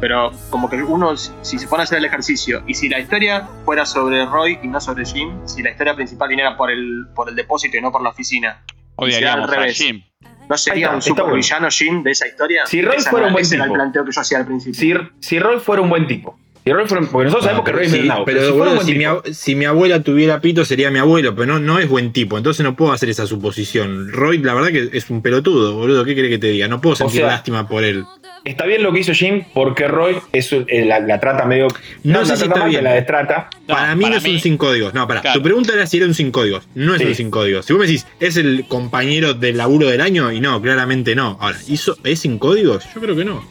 Pero 0.00 0.32
como 0.50 0.68
que 0.68 0.82
uno, 0.82 1.16
si 1.16 1.58
se 1.58 1.66
pone 1.66 1.82
a 1.82 1.84
hacer 1.84 1.98
el 1.98 2.04
ejercicio, 2.04 2.62
y 2.66 2.74
si 2.74 2.88
la 2.88 2.98
historia 2.98 3.48
fuera 3.64 3.86
sobre 3.86 4.26
Roy 4.26 4.58
y 4.62 4.68
no 4.68 4.80
sobre 4.80 5.04
Jim, 5.04 5.46
si 5.46 5.62
la 5.62 5.70
historia 5.70 5.94
principal 5.94 6.28
viniera 6.28 6.56
por 6.56 6.70
el, 6.70 7.06
por 7.14 7.28
el 7.28 7.34
depósito 7.34 7.76
y 7.76 7.80
no 7.80 7.90
por 7.90 8.02
la 8.02 8.10
oficina, 8.10 8.62
odiaríamos 8.96 9.50
a 9.50 9.68
Jim. 9.68 10.02
¿No 10.48 10.56
sería 10.56 10.90
un 10.90 11.02
super 11.02 11.26
villano 11.32 11.68
Jim 11.70 12.02
de 12.02 12.12
esa 12.12 12.26
historia? 12.26 12.66
Si 12.66 12.82
Roy 12.82 12.98
fuera 13.00 13.26
un 13.26 13.32
buen 13.32 13.48
tipo. 13.48 13.64
el 13.64 13.72
planteo 13.72 14.04
que 14.04 14.12
yo 14.12 14.20
hacía 14.20 14.38
al 14.38 14.46
principio. 14.46 15.10
Si, 15.20 15.38
Roy 15.38 15.58
fuera 15.58 15.82
un 15.82 15.88
buen 15.88 16.06
tipo. 16.06 16.38
Si 16.64 16.72
Roy 16.72 16.86
fuera, 16.86 17.06
porque 17.06 17.24
nosotros 17.24 17.44
sabemos 17.44 17.64
que 17.64 17.72
Roy 17.72 17.86
es 17.86 17.92
sí, 17.92 18.08
Pero, 18.24 18.82
si, 18.82 18.94
mi, 18.94 19.04
si, 19.32 19.54
mi, 19.54 19.64
abuela 19.64 20.02
tuviera 20.02 20.40
pito 20.40 20.64
sería 20.64 20.90
mi 20.90 20.98
abuelo, 20.98 21.34
pero 21.34 21.54
no, 21.54 21.58
no 21.60 21.78
es 21.78 21.88
buen 21.88 22.12
tipo, 22.12 22.36
entonces 22.36 22.64
no 22.64 22.74
puedo 22.74 22.92
hacer 22.92 23.08
esa 23.08 23.26
suposición. 23.26 24.10
Roy, 24.12 24.38
la 24.38 24.54
verdad 24.54 24.70
que 24.70 24.90
es 24.92 25.10
un 25.10 25.22
pelotudo, 25.22 25.74
boludo. 25.74 26.04
¿Qué 26.04 26.14
quiere 26.14 26.28
que 26.28 26.38
te 26.38 26.48
diga? 26.48 26.68
No 26.68 26.80
puedo 26.80 26.96
sentir 26.96 27.22
lástima 27.22 27.68
por 27.68 27.84
él. 27.84 28.04
Está 28.46 28.64
bien 28.64 28.84
lo 28.84 28.92
que 28.92 29.00
hizo 29.00 29.12
Jim 29.12 29.42
porque 29.52 29.88
Roy 29.88 30.18
es, 30.32 30.52
eh, 30.52 30.84
la, 30.84 31.18
trata 31.18 31.44
medio. 31.44 31.66
No, 32.04 32.24
sé 32.24 32.36
si 32.36 32.44
está 32.44 32.64
bien. 32.64 32.84
La 32.84 32.92
destrata. 32.92 33.50
para 33.66 33.96
mí 33.96 34.04
no 34.08 34.16
es 34.16 34.24
un 34.24 34.38
sin 34.38 34.56
códigos. 34.56 34.94
No, 34.94 35.08
para. 35.08 35.32
Tu 35.32 35.42
pregunta 35.42 35.72
era 35.72 35.84
si 35.86 35.96
era 35.96 36.06
un 36.06 36.14
sin 36.14 36.30
códigos. 36.30 36.68
No 36.76 36.94
es 36.94 37.02
un 37.02 37.14
sin 37.16 37.30
códigos. 37.32 37.66
Si 37.66 37.72
vos 37.72 37.80
me 37.80 37.86
decís, 37.86 38.06
¿es 38.20 38.36
el 38.36 38.64
compañero 38.68 39.34
del 39.34 39.56
laburo 39.56 39.88
del 39.88 40.00
año? 40.00 40.30
Y 40.30 40.38
no, 40.38 40.62
claramente 40.62 41.16
no. 41.16 41.36
Ahora, 41.40 41.58
¿hizo, 41.66 41.96
¿es 42.04 42.20
sin 42.20 42.38
códigos? 42.38 42.84
Yo 42.94 43.00
creo 43.00 43.16
que 43.16 43.24
no. 43.24 43.44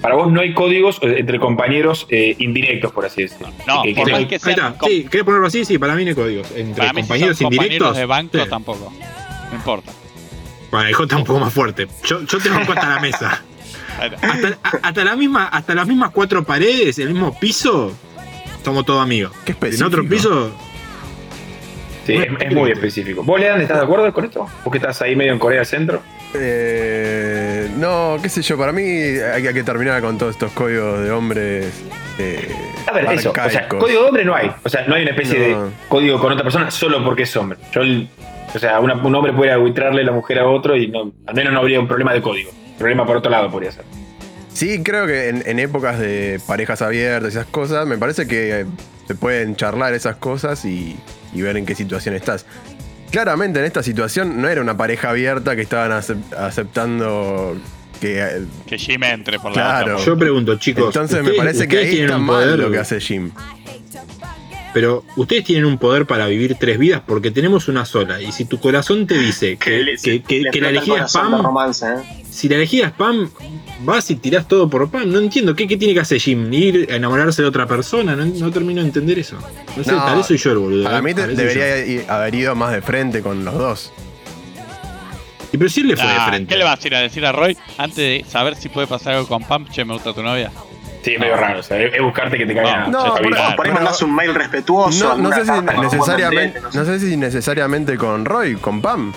Para 0.00 0.14
vos 0.14 0.30
no 0.30 0.40
hay 0.40 0.54
códigos 0.54 1.00
eh, 1.02 1.16
entre 1.18 1.40
compañeros 1.40 2.06
eh, 2.08 2.36
indirectos, 2.38 2.92
por 2.92 3.06
así 3.06 3.22
decirlo. 3.22 3.48
No, 3.66 3.82
por 3.82 4.28
que. 4.28 4.38
Sí, 4.38 5.06
¿querés 5.10 5.24
ponerlo 5.24 5.48
así? 5.48 5.64
Sí, 5.64 5.78
para 5.78 5.96
mí 5.96 6.04
no 6.04 6.10
hay 6.10 6.14
códigos. 6.14 6.52
Entre 6.54 6.92
compañeros 6.92 7.40
indirectos. 7.40 7.96
de 7.96 8.06
banco 8.06 8.38
tampoco. 8.46 8.92
No 9.50 9.56
importa. 9.56 9.90
Bueno, 10.70 10.88
el 10.88 10.94
está 10.94 11.16
un 11.16 11.24
poco 11.24 11.40
más 11.40 11.52
fuerte. 11.52 11.88
Yo, 12.04 12.24
yo 12.24 12.38
tengo 12.38 12.58
en 12.58 12.66
cuenta 12.66 12.88
la 12.88 13.00
mesa. 13.00 13.42
Hasta, 14.82 15.04
la 15.04 15.16
misma, 15.16 15.46
hasta 15.46 15.74
las 15.74 15.86
mismas 15.86 16.10
cuatro 16.10 16.44
paredes, 16.44 16.98
el 16.98 17.10
mismo 17.10 17.38
piso, 17.38 17.92
somos 18.64 18.84
todos 18.84 19.02
amigos. 19.02 19.32
¿Qué 19.44 19.54
En 19.60 19.82
otro 19.82 20.06
piso. 20.08 20.52
Sí, 22.06 22.14
es, 22.14 22.54
muy 22.54 22.70
específico. 22.70 23.24
¿Vos, 23.24 23.40
Leandro, 23.40 23.62
estás 23.62 23.78
de 23.78 23.84
acuerdo 23.84 24.12
con 24.12 24.24
esto? 24.24 24.46
¿Vos 24.64 24.70
que 24.70 24.78
estás 24.78 25.02
ahí 25.02 25.16
medio 25.16 25.32
en 25.32 25.40
Corea 25.40 25.58
del 25.58 25.66
Centro? 25.66 26.02
Eh, 26.34 27.68
no, 27.78 28.16
qué 28.22 28.28
sé 28.28 28.42
yo, 28.42 28.56
para 28.56 28.70
mí 28.70 28.82
hay, 28.82 29.42
que 29.42 29.64
terminar 29.64 30.00
con 30.02 30.16
todos 30.16 30.32
estos 30.32 30.52
códigos 30.52 31.00
de 31.00 31.10
hombres. 31.10 31.84
Eh, 32.18 32.48
a 32.86 32.92
ver, 32.92 33.06
eso. 33.12 33.30
O 33.32 33.50
sea, 33.50 33.66
código 33.66 34.02
de 34.02 34.08
hombre 34.08 34.24
no 34.24 34.36
hay. 34.36 34.52
O 34.62 34.68
sea, 34.68 34.86
no 34.86 34.94
hay 34.94 35.02
una 35.02 35.10
especie 35.12 35.38
de 35.38 35.56
código 35.88 36.20
con 36.20 36.32
otra 36.32 36.44
persona 36.44 36.70
solo 36.70 37.04
porque 37.04 37.24
es 37.24 37.36
hombre. 37.36 37.58
o 38.54 38.58
sea, 38.58 38.78
un 38.78 39.14
hombre 39.14 39.32
puede 39.32 39.50
arbitrarle 39.50 40.04
la 40.04 40.12
mujer 40.12 40.38
a 40.38 40.46
otro 40.46 40.76
y 40.76 40.86
no, 40.86 41.12
al 41.26 41.34
menos 41.34 41.52
no 41.52 41.58
habría 41.58 41.80
un 41.80 41.88
problema 41.88 42.12
de 42.12 42.22
código 42.22 42.52
problema 42.78 43.06
por 43.06 43.16
otro 43.16 43.30
lado 43.30 43.50
podría 43.50 43.72
ser. 43.72 43.84
Sí, 44.52 44.82
creo 44.82 45.06
que 45.06 45.28
en, 45.28 45.58
épocas 45.58 45.98
de 45.98 46.40
parejas 46.46 46.80
abiertas 46.80 47.34
y 47.34 47.36
esas 47.36 47.46
cosas, 47.46 47.86
me 47.86 47.98
parece 47.98 48.26
que 48.26 48.64
se 49.06 49.14
pueden 49.14 49.54
charlar 49.54 49.92
esas 49.92 50.16
cosas 50.16 50.64
y, 50.64 50.96
ver 51.34 51.58
en 51.58 51.66
qué 51.66 51.74
situación 51.74 52.14
estás. 52.14 52.46
Claramente 53.10 53.58
en 53.58 53.66
esta 53.66 53.82
situación 53.82 54.40
no 54.40 54.48
era 54.48 54.62
una 54.62 54.74
pareja 54.76 55.10
abierta 55.10 55.54
que 55.56 55.62
estaban 55.62 55.92
aceptando 55.92 57.54
que, 58.00 58.18
eh, 58.18 58.46
que 58.66 58.78
Jim 58.78 59.02
entre 59.04 59.38
por 59.38 59.54
la 59.54 59.82
Claro. 59.82 59.98
Yo 60.04 60.16
pregunto, 60.16 60.56
chicos. 60.56 60.86
Entonces 60.86 61.22
me 61.22 61.32
parece 61.32 61.68
que 61.68 61.78
ahí 61.78 62.00
está 62.00 62.16
mal 62.16 62.58
lo 62.58 62.70
que 62.70 62.78
hace 62.78 62.98
Jim. 62.98 63.32
Pero 64.72 65.04
ustedes 65.16 65.44
tienen 65.44 65.64
un 65.64 65.78
poder 65.78 66.06
para 66.06 66.26
vivir 66.26 66.56
tres 66.58 66.78
vidas 66.78 67.02
porque 67.06 67.30
tenemos 67.30 67.68
una 67.68 67.84
sola. 67.84 68.20
Y 68.20 68.32
si 68.32 68.44
tu 68.44 68.58
corazón 68.58 69.06
te 69.06 69.18
dice 69.18 69.56
que, 69.58 69.80
la 69.82 70.68
elegida 70.68 71.04
es 71.04 71.12
Pam, 71.12 71.34
¿eh? 71.34 72.25
Si 72.36 72.50
la 72.50 72.56
elegida 72.56 72.88
es 72.88 72.92
Pam, 72.92 73.30
vas 73.80 74.10
y 74.10 74.16
tirás 74.16 74.46
todo 74.46 74.68
por 74.68 74.90
Pam. 74.90 75.10
No 75.10 75.18
entiendo. 75.18 75.54
¿Qué, 75.54 75.66
tiene 75.66 75.94
que 75.94 76.00
hacer 76.00 76.20
Jim? 76.20 76.52
¿Ir 76.52 76.88
a 76.92 76.96
enamorarse 76.96 77.40
de 77.40 77.48
otra 77.48 77.66
persona? 77.66 78.14
No, 78.14 78.50
termino 78.50 78.82
de 78.82 78.88
entender 78.88 79.18
eso. 79.18 79.38
No 79.74 79.82
sé, 79.82 79.90
tal 79.90 80.18
vez 80.18 80.26
soy 80.26 80.36
yo 80.36 80.52
el 80.52 80.58
boludo. 80.58 80.84
Para 80.84 80.98
¿eh? 80.98 81.02
mí 81.02 81.12
debería 81.14 82.14
haber 82.14 82.34
ido 82.34 82.54
más 82.54 82.72
de 82.72 82.82
frente 82.82 83.22
con 83.22 83.42
los 83.44 83.54
dos. 83.54 83.92
Y 85.50 85.56
pero 85.56 85.70
si 85.70 85.80
él 85.80 85.88
le 85.88 85.96
fue 85.96 86.06
de 86.06 86.12
ah, 86.12 86.26
frente. 86.28 86.52
¿Qué 86.52 86.58
le 86.58 86.64
vas 86.64 86.84
a 86.84 86.86
ir 86.86 86.94
a 86.94 87.00
decir 87.00 87.24
a 87.24 87.32
Roy 87.32 87.56
antes 87.78 87.96
de 87.96 88.24
saber 88.28 88.54
si 88.54 88.68
puede 88.68 88.86
pasar 88.86 89.14
algo 89.14 89.26
con 89.26 89.42
Pam? 89.42 89.66
Che, 89.70 89.84
me 89.86 89.94
gusta 89.94 90.12
tu 90.12 90.22
novia. 90.22 90.52
Sí, 91.02 91.16
medio 91.18 91.36
raro. 91.36 91.60
O 91.60 91.62
sea, 91.62 91.80
es 91.80 92.02
buscarte 92.02 92.36
que 92.36 92.44
te 92.44 92.54
caiga. 92.54 92.88
No, 92.88 93.14
por, 93.14 93.66
ahí 93.66 93.72
mandas 93.72 94.02
un 94.02 94.14
mail 94.14 94.34
respetuoso. 94.34 95.16
No, 95.16 95.32
sé 95.32 95.46
si 95.46 95.52
necesariamente, 95.52 96.60
no 96.60 96.84
sé 96.84 97.00
si 97.00 97.16
necesariamente 97.16 97.96
con 97.96 98.26
Roy, 98.26 98.56
con 98.56 98.82
Pam. 98.82 99.14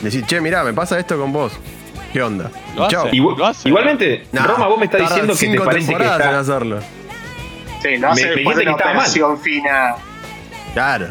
Decir, 0.00 0.24
che, 0.26 0.40
mirá, 0.40 0.64
me 0.64 0.72
pasa 0.72 0.98
esto 0.98 1.16
con 1.16 1.32
vos. 1.32 1.52
¿Qué 2.12 2.22
onda? 2.22 2.50
Lo 2.76 2.88
Chao. 2.88 3.08
Igualmente, 3.10 4.26
Roma, 4.32 4.66
vos 4.66 4.78
me 4.78 4.84
estás 4.84 5.08
diciendo 5.08 5.34
que 5.34 5.48
te 5.48 5.60
parece 5.60 5.94
que 5.94 6.04
está... 6.04 6.30
en 6.30 6.36
hacerlo. 6.36 6.80
Sí, 7.80 7.96
lo 7.96 8.10
hace 8.10 8.24
me, 8.26 8.34
después 8.36 8.56
de 8.56 8.62
una 8.64 8.74
operación 8.74 9.40
fina. 9.40 9.94
Claro. 10.74 11.08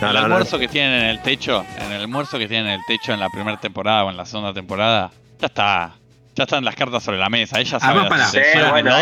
el 0.00 0.16
almuerzo 0.16 0.58
que 0.58 0.68
tienen 0.68 0.92
en 0.92 1.06
el 1.06 1.22
techo, 1.22 1.64
en 1.78 1.92
el 1.92 2.02
almuerzo 2.02 2.38
que 2.38 2.48
tienen 2.48 2.66
en 2.66 2.72
el 2.74 2.80
techo 2.86 3.12
en 3.12 3.20
la 3.20 3.30
primera 3.30 3.58
temporada 3.58 4.04
o 4.04 4.10
en 4.10 4.16
la 4.16 4.26
segunda 4.26 4.52
temporada, 4.52 5.12
ya 5.38 5.46
está. 5.46 5.92
Ya 6.34 6.44
están 6.44 6.64
las 6.64 6.76
cartas 6.76 7.02
sobre 7.02 7.18
la 7.18 7.28
mesa. 7.28 7.58
Ella 7.58 7.76
ah, 7.76 7.80
sabe. 7.80 8.08
para, 8.08 8.70
bueno, 8.70 8.94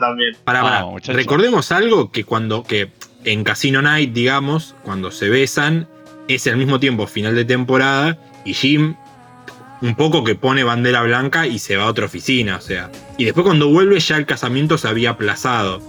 también. 0.00 0.36
Para, 0.42 0.84
Recordemos 1.08 1.70
algo 1.70 2.10
que 2.10 2.24
cuando 2.24 2.64
que 2.64 2.90
en 3.24 3.44
Casino 3.44 3.82
Night, 3.82 4.12
digamos, 4.12 4.74
cuando 4.84 5.10
se 5.10 5.28
besan, 5.28 5.86
es 6.28 6.46
al 6.46 6.56
mismo 6.56 6.80
tiempo 6.80 7.06
final 7.06 7.34
de 7.34 7.44
temporada 7.44 8.18
y 8.44 8.54
Jim 8.54 8.96
un 9.84 9.94
poco 9.94 10.24
que 10.24 10.34
pone 10.34 10.64
bandera 10.64 11.02
blanca 11.02 11.46
y 11.46 11.58
se 11.58 11.76
va 11.76 11.84
a 11.84 11.86
otra 11.88 12.06
oficina, 12.06 12.56
o 12.56 12.60
sea. 12.60 12.90
Y 13.18 13.24
después 13.24 13.44
cuando 13.44 13.68
vuelve 13.68 14.00
ya 14.00 14.16
el 14.16 14.24
casamiento 14.24 14.78
se 14.78 14.88
había 14.88 15.10
aplazado. 15.10 15.82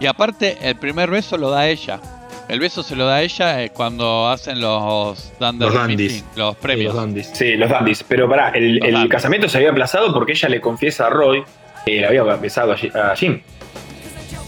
Y 0.00 0.06
aparte, 0.06 0.56
el 0.62 0.76
primer 0.76 1.10
beso 1.10 1.36
lo 1.36 1.50
da 1.50 1.68
ella. 1.68 2.00
El 2.48 2.60
beso 2.60 2.82
se 2.82 2.94
lo 2.96 3.06
da 3.06 3.22
ella 3.22 3.62
eh, 3.62 3.70
cuando 3.70 4.28
hacen 4.28 4.60
los, 4.60 5.32
los 5.40 5.74
dandies. 5.74 6.24
los 6.36 6.56
premios. 6.56 6.96
Sí, 7.32 7.56
los 7.56 7.68
dandies. 7.68 8.04
Pero 8.04 8.28
pará, 8.28 8.50
el, 8.50 9.08
casamiento 9.08 9.48
se 9.48 9.58
había 9.58 9.70
aplazado 9.70 10.12
porque 10.12 10.32
ella 10.32 10.48
le 10.48 10.60
confiesa 10.60 11.08
a 11.08 11.10
Roy 11.10 11.42
que 11.84 12.00
le 12.00 12.06
había 12.06 12.22
besado 12.22 12.72
a 12.72 13.16
Jim. 13.16 13.40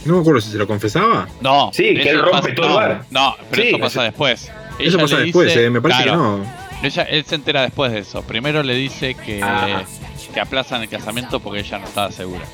No 0.05 0.15
me 0.15 0.21
acuerdo 0.21 0.41
si 0.41 0.51
se 0.51 0.59
lo 0.59 0.67
confesaba. 0.67 1.29
No. 1.41 1.71
Sí, 1.73 1.95
que 1.95 2.11
él 2.11 2.21
rompe 2.23 2.53
todo 2.53 2.67
el 2.67 2.73
lugar. 2.73 3.05
No, 3.11 3.37
pero 3.51 3.63
eso 3.63 3.79
pasa 3.79 4.03
después. 4.05 4.51
Eso 4.79 4.99
pasa 4.99 5.19
después, 5.19 5.57
eh, 5.57 5.71
me 5.71 5.81
parece 5.81 6.05
que 6.05 6.11
no. 6.11 6.62
Ella, 6.83 7.03
él 7.05 7.25
se 7.25 7.37
entera 7.37 7.63
después 7.63 7.93
de 7.93 8.01
eso. 8.01 8.23
Primero 8.23 8.63
le 8.63 8.75
dice 8.75 9.15
que, 9.15 9.41
que 10.35 10.41
aplazan 10.41 10.83
el 10.83 10.89
casamiento 10.89 11.41
porque 11.41 11.61
ella 11.61 11.79
no 11.79 11.87
estaba 11.87 12.11
segura. 12.11 12.45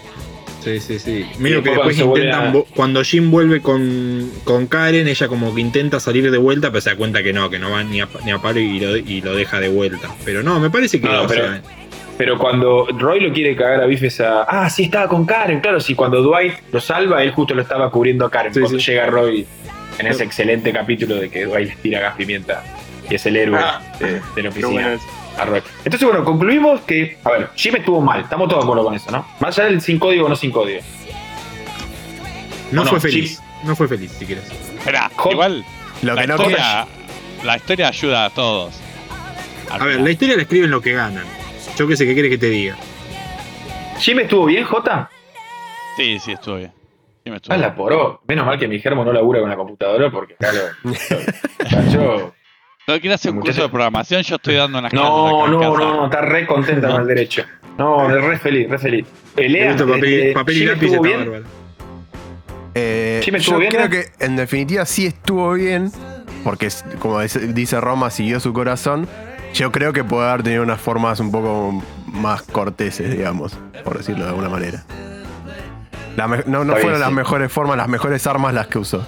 Sí, 0.63 0.81
sí, 0.81 0.99
sí. 0.99 1.27
Miro 1.39 1.63
que 1.63 1.71
después 1.71 1.99
intentan. 1.99 2.65
Cuando 2.75 3.03
Jim 3.03 3.31
vuelve 3.31 3.63
con, 3.63 4.31
con, 4.45 4.67
Karen, 4.67 5.07
ella 5.09 5.29
como 5.29 5.55
que 5.55 5.61
intenta 5.61 6.01
salir 6.01 6.31
de 6.31 6.39
vuelta, 6.39 6.69
pero 6.71 6.81
se 6.81 6.91
da 6.91 6.97
cuenta 6.97 7.23
que 7.23 7.33
no, 7.33 7.49
que 7.49 7.59
no 7.59 7.71
va 7.71 7.83
ni 7.85 8.01
a, 8.01 8.09
ni 8.25 8.33
a 8.33 8.39
palo 8.39 8.59
y 8.59 8.81
lo, 8.81 8.97
y 8.97 9.21
lo 9.21 9.35
deja 9.35 9.61
de 9.61 9.69
vuelta. 9.69 10.09
Pero 10.25 10.43
no, 10.43 10.59
me 10.61 10.69
parece 10.69 11.01
que. 11.01 11.07
No, 11.07 11.27
pero, 11.27 11.45
pero, 12.19 12.39
cuando 12.39 12.87
Roy 12.99 13.21
lo 13.21 13.33
quiere 13.33 13.55
cagar 13.57 13.81
a 13.83 13.87
Bifes 13.87 14.21
a. 14.21 14.43
Ah, 14.43 14.69
sí, 14.69 14.85
estaba 14.85 15.09
con 15.09 15.25
Karen, 15.25 15.61
claro. 15.61 15.81
Sí, 15.81 15.95
cuando 15.95 16.23
Dwight 16.23 16.55
lo 16.73 16.81
salva, 16.81 17.23
él 17.23 17.31
justo 17.31 17.55
lo 17.55 17.63
estaba 17.63 17.91
cubriendo 17.91 18.27
a 18.27 18.31
Karen. 18.31 18.53
cuando 18.53 18.79
llega 18.79 19.07
Roy 19.07 19.47
en 19.99 20.07
ese 20.07 20.25
excelente 20.25 20.73
capítulo 20.73 21.17
de 21.17 21.31
que 21.31 21.45
Dwight 21.45 21.69
le 21.69 21.77
tira 21.77 22.01
gas 22.01 22.17
pimienta 22.17 22.63
y 23.11 23.15
es 23.15 23.27
el 23.27 23.37
héroe 23.37 23.61
ah, 23.63 23.81
de, 23.99 24.43
la 24.43 24.49
oficina. 24.49 24.99
Entonces, 25.85 26.09
bueno, 26.09 26.25
concluimos 26.25 26.81
que, 26.83 27.19
a 27.25 27.31
ver, 27.31 27.51
Jim 27.55 27.77
estuvo 27.77 28.01
mal, 28.01 28.21
estamos 28.21 28.49
todos 28.49 28.63
de 28.63 28.65
acuerdo 28.65 28.85
con 28.85 28.95
eso, 28.95 29.11
¿no? 29.11 29.27
Más 29.41 29.59
allá 29.59 29.69
del 29.69 29.81
sin 29.81 29.99
código 29.99 30.27
o 30.27 30.29
no 30.29 30.37
sin 30.37 30.51
código. 30.51 30.81
No, 32.73 32.85
fue 32.85 33.01
feliz. 33.01 33.41
No 33.65 33.75
fue 33.75 33.89
feliz, 33.89 34.13
si 34.13 34.27
quieres. 34.27 34.45
Espera, 34.79 35.11
igual. 35.31 35.65
la, 36.03 36.25
historia, 36.25 36.87
la 37.45 37.57
historia 37.57 37.89
ayuda 37.89 38.27
a 38.27 38.31
todos. 38.31 38.75
A 39.71 39.85
ver, 39.85 40.01
la 40.01 40.11
historia 40.11 40.37
la 40.37 40.43
escriben 40.43 40.71
lo 40.71 40.81
que 40.81 40.93
ganan. 40.93 41.25
Yo 41.77 41.87
qué 41.87 41.97
sé, 41.97 42.07
¿qué 42.07 42.15
quiere 42.15 42.31
que 42.31 42.39
te 42.39 42.49
diga? 42.49 42.77
¿Jim 43.99 44.21
estuvo 44.21 44.47
bien, 44.47 44.65
Jota? 44.65 45.11
Sí, 45.97 46.19
sí, 46.19 46.33
estuvo 46.33 46.57
bien. 46.57 46.73
Ah, 47.49 47.57
la 47.57 47.75
poró. 47.75 48.23
Menos 48.27 48.47
mal 48.47 48.59
que 48.59 48.69
mi 48.69 48.79
germo 48.79 49.05
no 49.05 49.13
labura 49.13 49.41
con 49.41 49.51
la 49.51 49.57
computadora 49.57 50.11
porque, 50.11 50.35
claro, 50.37 50.61
yo 51.93 52.33
no 52.89 52.99
quiere 53.01 53.15
hacer 53.15 53.33
un 53.33 53.41
curso 53.41 53.63
de 53.63 53.69
programación, 53.69 54.23
yo 54.23 54.37
estoy 54.37 54.55
dando 54.55 54.79
una 54.79 54.89
No, 54.89 55.47
no, 55.47 55.61
no, 55.61 55.77
no, 55.77 56.05
está 56.07 56.23
re 56.23 56.47
contenta 56.47 56.89
con 56.89 57.03
el 57.03 57.07
derecho. 57.07 57.45
No, 57.77 58.09
re 58.09 58.39
feliz, 58.39 58.69
re 58.69 58.79
feliz. 58.79 59.07
Pelea, 59.35 59.77
papel, 59.77 60.05
eh, 60.05 60.33
papel 60.33 60.57
y 60.57 60.65
lápiz 60.65 60.87
está 60.87 61.01
bárbaro. 61.01 61.45
Eh, 62.75 63.23
yo 63.41 63.59
creo 63.59 63.91
que 63.91 64.07
en 64.21 64.37
definitiva 64.37 64.87
sí 64.87 65.07
estuvo 65.07 65.53
bien, 65.53 65.93
porque 66.45 66.69
como 66.99 67.21
dice 67.21 67.81
Roma, 67.81 68.11
siguió 68.11 68.41
su 68.41 68.53
corazón. 68.53 69.07
Yo 69.53 69.71
creo 69.71 69.93
que 69.93 70.03
puede 70.03 70.29
haber 70.29 70.43
tenido 70.43 70.63
unas 70.63 70.81
formas 70.81 71.21
un 71.21 71.31
poco 71.31 71.83
más 72.07 72.43
corteses, 72.43 73.11
digamos, 73.11 73.59
por 73.85 73.99
decirlo 73.99 74.25
de 74.25 74.31
alguna 74.31 74.49
manera. 74.49 74.85
no, 76.47 76.65
no 76.65 76.77
fueron 76.77 77.01
las 77.01 77.13
mejores 77.13 77.53
formas, 77.53 77.77
las 77.77 77.89
mejores 77.89 78.27
armas 78.27 78.55
las 78.55 78.67
que 78.69 78.79
usó. 78.79 79.07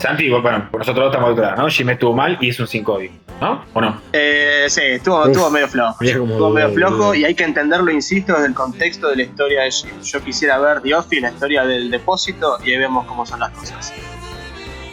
Santi, 0.00 0.30
bueno, 0.30 0.66
nosotros 0.72 1.06
estamos 1.12 1.32
atrás, 1.32 1.58
¿no? 1.58 1.68
Jim 1.68 1.90
estuvo 1.90 2.14
mal 2.14 2.38
y 2.40 2.48
es 2.48 2.58
un 2.58 2.66
5 2.66 2.90
código. 2.92 3.12
¿no? 3.38 3.64
¿O 3.74 3.80
no? 3.82 4.00
Eh, 4.12 4.64
sí, 4.68 4.80
estuvo, 4.82 5.26
estuvo 5.26 5.50
medio 5.50 5.68
flojo. 5.68 6.02
Estuvo 6.02 6.50
medio 6.50 6.70
flojo 6.70 7.14
y 7.14 7.24
hay 7.24 7.34
que 7.34 7.44
entenderlo, 7.44 7.90
insisto, 7.90 8.32
desde 8.32 8.48
el 8.48 8.54
contexto 8.54 9.08
de 9.08 9.16
la 9.16 9.22
historia 9.22 9.62
de 9.62 9.70
Jim. 9.70 10.00
Yo 10.02 10.22
quisiera 10.22 10.58
ver 10.58 10.80
The 10.80 10.94
Office, 10.94 11.20
la 11.20 11.28
historia 11.28 11.64
del 11.64 11.90
depósito, 11.90 12.58
y 12.64 12.72
ahí 12.72 12.78
vemos 12.78 13.06
cómo 13.06 13.26
son 13.26 13.40
las 13.40 13.50
cosas. 13.50 13.92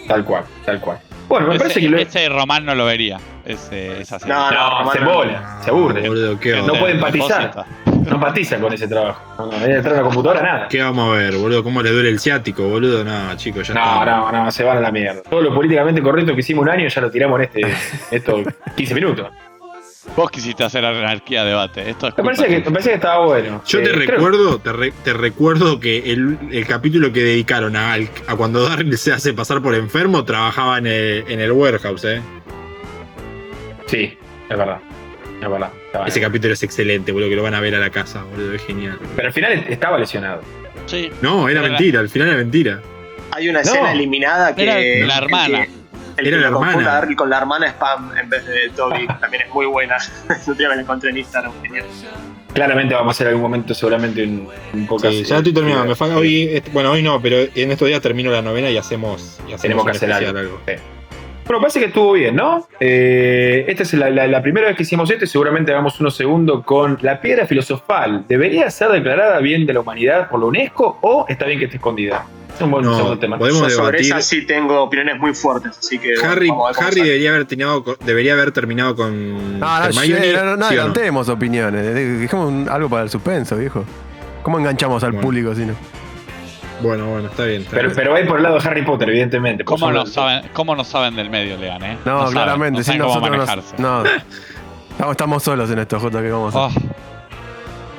Tal 0.09 0.25
cual, 0.25 0.43
tal 0.65 0.81
cual. 0.81 0.99
Bueno, 1.29 1.47
me 1.47 1.57
parece 1.57 1.79
que 1.79 1.89
lo... 1.89 1.97
ese 1.97 2.27
Román 2.27 2.65
no 2.65 2.75
lo 2.75 2.85
vería. 2.85 3.17
Ese, 3.45 4.01
esa. 4.01 4.17
No, 4.19 4.51
No, 4.51 4.79
Román 4.79 4.93
se 4.93 4.99
no. 5.01 5.13
bola, 5.13 5.59
se. 5.63 5.71
Boludo, 5.71 6.39
¿qué, 6.39 6.61
No 6.61 6.73
puede 6.73 6.93
empatizar. 6.93 7.65
No 8.07 8.15
empatiza 8.15 8.57
con 8.59 8.73
ese 8.73 8.87
trabajo. 8.87 9.21
No, 9.37 9.45
no, 9.51 9.65
entrar 9.65 9.93
a 9.95 9.97
la 9.97 10.03
computadora, 10.03 10.41
nada. 10.41 10.67
¿Qué 10.69 10.81
vamos 10.81 11.09
a 11.13 11.17
ver, 11.17 11.35
boludo? 11.35 11.63
¿Cómo 11.63 11.81
le 11.81 11.91
duele 11.91 12.09
el 12.09 12.19
ciático, 12.19 12.63
boludo? 12.67 13.03
No, 13.03 13.35
chicos, 13.37 13.67
ya 13.67 13.73
No, 13.73 13.99
está. 13.99 14.05
no, 14.05 14.31
no, 14.31 14.51
se 14.51 14.63
van 14.63 14.77
a 14.77 14.81
la 14.81 14.91
mierda. 14.91 15.21
Todo 15.23 15.41
lo 15.41 15.53
políticamente 15.53 16.01
correcto 16.01 16.33
que 16.33 16.39
hicimos 16.39 16.63
un 16.63 16.69
año 16.69 16.87
ya 16.87 17.01
lo 17.01 17.11
tiramos 17.11 17.39
en 17.39 17.45
este, 17.45 17.61
estos 18.15 18.41
15 18.75 18.95
minutos. 18.95 19.27
Vos 20.15 20.31
quisiste 20.31 20.63
hacer 20.63 20.85
anarquía 20.85 21.43
debate. 21.43 21.89
Esto 21.89 22.07
es 22.07 22.17
Me 22.17 22.23
parecía 22.23 22.47
que, 22.47 22.55
me 22.59 22.61
parecía 22.71 22.91
que 22.93 22.95
estaba 22.95 23.25
bueno. 23.25 23.61
Yo 23.67 23.83
te 23.83 23.89
Eh, 23.89 23.93
recuerdo, 23.93 24.57
te, 24.57 24.71
re- 24.71 24.93
te 25.03 25.13
recuerdo 25.13 25.79
que 25.81 26.11
el, 26.13 26.37
el 26.49 26.65
capítulo 26.65 27.11
que 27.11 27.21
dedicaron 27.23 27.75
a, 27.75 27.91
al- 27.93 28.09
a 28.25 28.35
cuando 28.37 28.63
Darryl 28.67 28.97
se 28.97 29.11
hace 29.11 29.33
pasar 29.33 29.61
por 29.61 29.75
enfermo 29.75 30.23
trabajaba 30.23 30.77
en 30.77 30.87
el, 30.87 31.25
en 31.27 31.41
el 31.41 31.51
warehouse, 31.51 32.05
eh. 32.05 32.21
Sí, 33.87 34.17
es 34.49 34.57
verdad. 34.57 34.79
Es 35.41 35.49
verdad. 35.49 35.69
estaba 35.87 36.07
Ese 36.07 36.21
capítulo 36.21 36.53
es 36.53 36.63
excelente, 36.63 37.11
boludo, 37.11 37.29
que 37.29 37.35
lo 37.35 37.43
van 37.43 37.53
a 37.53 37.59
ver 37.59 37.75
a 37.75 37.79
la 37.79 37.89
casa, 37.89 38.23
boludo, 38.23 38.53
es 38.53 38.65
genial. 38.65 38.97
Pero 39.15 39.27
al 39.27 39.33
final 39.33 39.65
estaba 39.69 39.97
lesionado. 39.97 40.41
Sí. 40.85 41.09
No, 41.21 41.47
era 41.49 41.59
Era- 41.59 41.69
mentira, 41.69 41.99
al 41.99 42.09
final 42.09 42.29
era 42.29 42.37
mentira. 42.37 42.81
Hay 43.31 43.49
una 43.49 43.59
No. 43.59 43.63
escena 43.65 43.91
eliminada 43.91 44.55
que. 44.55 44.63
Era 44.63 45.05
la 45.07 45.17
hermana. 45.17 45.63
El 45.63 45.65
que, 45.67 46.21
el 46.21 46.27
Era 46.27 46.37
que 46.37 46.41
la 46.41 46.47
hermana. 46.47 46.83
Darryl 46.87 47.15
con 47.15 47.29
la 47.29 47.37
hermana 47.37 47.67
Spam 47.69 48.17
en 48.17 48.29
vez 48.29 48.45
de 48.45 48.69
Toby. 48.75 49.05
también 49.19 49.43
es 49.43 49.53
muy 49.53 49.65
buena. 49.67 49.97
El 50.29 50.35
otro 50.41 50.53
día 50.55 50.69
me 50.69 50.75
la 50.75 50.81
encontré 50.81 51.09
en 51.11 51.17
Instagram. 51.17 51.51
Genial. 51.61 51.85
Claramente 52.53 52.95
vamos 52.95 53.11
a 53.11 53.13
hacer 53.15 53.27
algún 53.27 53.43
momento 53.43 53.73
seguramente 53.75 54.23
un, 54.23 54.47
un 54.73 54.87
poco 54.87 55.07
Sí, 55.11 55.23
ya 55.23 55.37
estoy 55.37 55.53
terminando. 55.53 55.85
Me 55.85 55.95
falta 55.95 56.17
hoy, 56.17 56.49
este- 56.55 56.71
bueno, 56.71 56.91
hoy 56.91 57.03
no, 57.03 57.21
pero 57.21 57.37
en 57.53 57.71
estos 57.71 57.87
días 57.87 58.01
termino 58.01 58.31
la 58.31 58.41
novena 58.41 58.71
y 58.71 58.77
hacemos, 58.77 59.37
y 59.41 59.53
hacemos 59.53 59.61
Tenemos 59.61 59.85
que 59.85 59.91
hacer 59.91 60.09
especial, 60.09 60.37
algo. 60.37 60.59
Sí. 60.67 60.73
Bueno, 61.47 61.61
parece 61.61 61.79
que 61.79 61.85
estuvo 61.85 62.11
bien, 62.11 62.35
¿no? 62.35 62.67
Eh, 62.79 63.63
esta 63.69 63.83
es 63.83 63.93
la, 63.93 64.09
la- 64.09 64.27
la 64.27 64.41
primera 64.41 64.67
vez 64.67 64.75
que 64.75 64.83
hicimos 64.83 65.09
esto 65.09 65.23
y 65.23 65.27
seguramente 65.27 65.71
hagamos 65.71 65.97
uno 66.01 66.11
segundo 66.11 66.61
con 66.63 66.97
la 67.01 67.21
piedra 67.21 67.45
filosofal. 67.47 68.25
¿Debería 68.27 68.69
ser 68.69 68.89
declarada 68.89 69.39
bien 69.39 69.65
de 69.65 69.73
la 69.73 69.79
humanidad 69.79 70.29
por 70.29 70.41
la 70.41 70.47
UNESCO 70.47 70.99
o 71.01 71.25
está 71.29 71.45
bien 71.45 71.57
que 71.59 71.65
esté 71.65 71.77
escondida? 71.77 72.25
Es 72.53 72.61
un 72.61 72.71
buen 72.71 72.83
No, 72.83 72.95
segundo 72.97 73.17
tema. 73.19 73.37
podemos- 73.37 73.61
Yo 73.61 73.69
sobre 73.69 73.99
debatir. 73.99 74.05
esa 74.07 74.21
sí 74.21 74.45
tengo 74.45 74.81
opiniones 74.81 75.19
muy 75.19 75.33
fuertes, 75.33 75.77
así 75.77 75.97
que. 75.99 76.15
bueno, 76.17 76.31
Harry, 76.31 76.49
Harry 76.79 77.01
debería 77.01 77.29
haber, 77.29 77.45
terminado 77.45 77.83
con- 77.83 77.95
debería 78.05 78.33
haber 78.33 78.51
terminado 78.51 78.95
con 78.97 79.59
No, 79.59 79.79
no, 79.79 79.85
Hermione, 79.85 80.33
no, 80.33 80.43
no, 80.43 80.57
no 80.57 80.67
¿sí 80.67 80.73
o 80.73 80.77
no? 80.77 80.81
adelantemos 80.81 81.29
opiniones. 81.29 81.81
de- 81.85 81.93
Dejemos 82.17 82.49
un- 82.49 82.67
algo 82.69 82.89
para 82.89 83.03
el 83.03 83.09
suspenso, 83.09 83.55
viejo. 83.55 83.85
¿Cómo 84.43 84.59
enganchamos 84.59 85.01
al 85.03 85.11
Bueno. 85.11 85.21
público 85.25 85.55
si 85.55 85.65
no? 85.65 85.75
Bueno, 86.81 87.07
bueno, 87.07 87.27
está 87.29 87.43
bien. 87.45 87.61
está 87.61 87.71
Pero, 87.75 87.87
bien. 87.89 87.95
pero 87.95 88.11
va 88.11 88.17
a 88.17 88.21
ir 88.21 88.27
por 88.27 88.37
el 88.37 88.43
lado 88.43 88.59
de 88.59 88.67
Harry 88.69 88.83
Potter, 88.83 89.09
evidentemente. 89.09 89.63
¿Cómo 89.63 89.91
no, 89.91 90.05
saben, 90.05 90.49
¿Cómo 90.53 90.75
no 90.75 90.83
saben 90.83 91.15
del 91.15 91.29
medio, 91.29 91.57
Lean, 91.57 91.83
eh? 91.83 91.97
No, 92.05 92.19
saben, 92.19 92.33
claramente, 92.33 92.77
no 92.79 92.83
si 92.83 92.91
saben 92.91 93.01
cómo 93.01 93.13
nosotros 93.15 93.37
nos- 93.37 93.47
manejarse. 93.47 93.81
no. 93.81 94.03
Estamos, 94.91 95.11
estamos 95.11 95.43
solos 95.43 95.69
en 95.71 95.79
esto, 95.79 95.99
Jota, 95.99 96.21
¿qué 96.21 96.31
vamos 96.31 96.55
a 96.55 96.65
hacer? 96.67 96.81
Oh, 96.81 97.16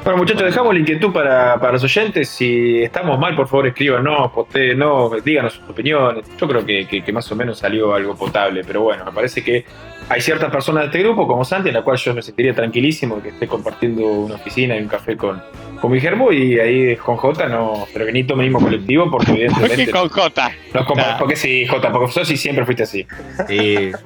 Bueno, 0.09 0.23
muchachos, 0.23 0.45
dejamos 0.45 0.73
la 0.73 0.81
inquietud 0.81 1.13
para, 1.13 1.61
para 1.61 1.73
los 1.73 1.85
oyentes. 1.85 2.31
Si 2.31 2.83
estamos 2.83 3.19
mal, 3.19 3.37
por 3.37 3.47
favor, 3.47 3.67
escríbanos, 3.67 4.31
no, 4.75 5.11
díganos 5.23 5.53
sus 5.53 5.69
opiniones. 5.69 6.25
Yo 6.41 6.49
creo 6.49 6.65
que, 6.65 6.87
que- 6.87 7.05
que 7.05 7.13
más 7.13 7.31
o 7.31 7.37
menos 7.37 7.59
salió 7.59 7.93
algo 7.95 8.15
potable, 8.17 8.63
pero 8.67 8.81
bueno, 8.81 9.05
me 9.05 9.13
parece 9.13 9.45
que 9.45 9.67
hay 10.09 10.23
ciertas 10.23 10.51
personas 10.51 10.85
de 10.85 10.87
este 10.87 11.01
grupo, 11.01 11.29
como 11.29 11.45
Santi, 11.45 11.69
en 11.69 11.75
la 11.75 11.83
cual 11.83 11.99
yo 11.99 12.15
me 12.15 12.23
sentiría 12.23 12.55
tranquilísimo 12.55 13.21
que 13.23 13.29
esté 13.29 13.47
compartiendo 13.47 14.03
una 14.07 14.37
oficina 14.37 14.77
y 14.79 14.81
un 14.81 14.89
café 14.89 15.15
con, 15.15 15.43
con 15.79 15.93
mi 15.93 16.01
germo, 16.01 16.33
y 16.33 16.59
ahí 16.59 16.97
con 16.97 17.19
Jota 17.19 17.47
no, 17.47 17.87
pero 17.93 18.07
que 18.07 18.13
ni 18.13 18.25
tome 18.25 18.45
el 18.45 18.51
mismo 18.51 18.65
colectivo, 18.65 19.11
porque 19.11 19.27
¿Por 19.27 19.37
qué 19.37 19.45
evidentemente. 19.75 19.93
con 19.93 20.09
Jota? 20.09 20.51
nos 20.73 20.87
compa- 20.87 21.07
Nah. 21.07 21.19
porque 21.19 21.37
sí, 21.37 21.67
Jota, 21.67 21.93
porque 21.93 22.13
sos 22.13 22.31
y 22.31 22.39
siempre 22.39 22.65
fuiste 22.65 22.85
así. 22.85 23.07
Sí. 23.47 23.93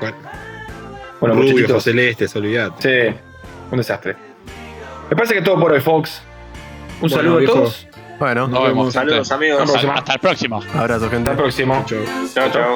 Bueno, 0.00 0.16
Bueno, 1.20 1.34
rubio, 1.34 1.50
muchachitos. 1.52 1.82
celestes, 1.84 2.36
olvidate. 2.36 3.10
Sí, 3.10 3.16
un 3.72 3.76
desastre. 3.78 4.27
Me 5.10 5.16
parece 5.16 5.34
que 5.34 5.38
es 5.40 5.44
todo 5.44 5.58
por 5.58 5.72
hoy, 5.72 5.80
Fox. 5.80 6.22
Un 7.00 7.08
Bueno, 7.08 7.16
saludo 7.16 7.36
viejo. 7.38 7.52
a 7.52 7.56
todos. 7.56 7.86
Bueno, 8.18 8.48
Nos 8.48 8.64
vemos. 8.64 8.92
Saludos, 8.92 9.30
amigos. 9.32 9.70
Hasta 9.94 10.12
el 10.14 10.18
próximo. 10.18 10.60
abrazo, 10.74 11.08
gente. 11.08 11.30
Hasta 11.30 11.32
el 11.32 11.36
próximo. 11.36 11.84
Chau. 11.86 12.04
Chao, 12.34 12.50
chao. 12.50 12.74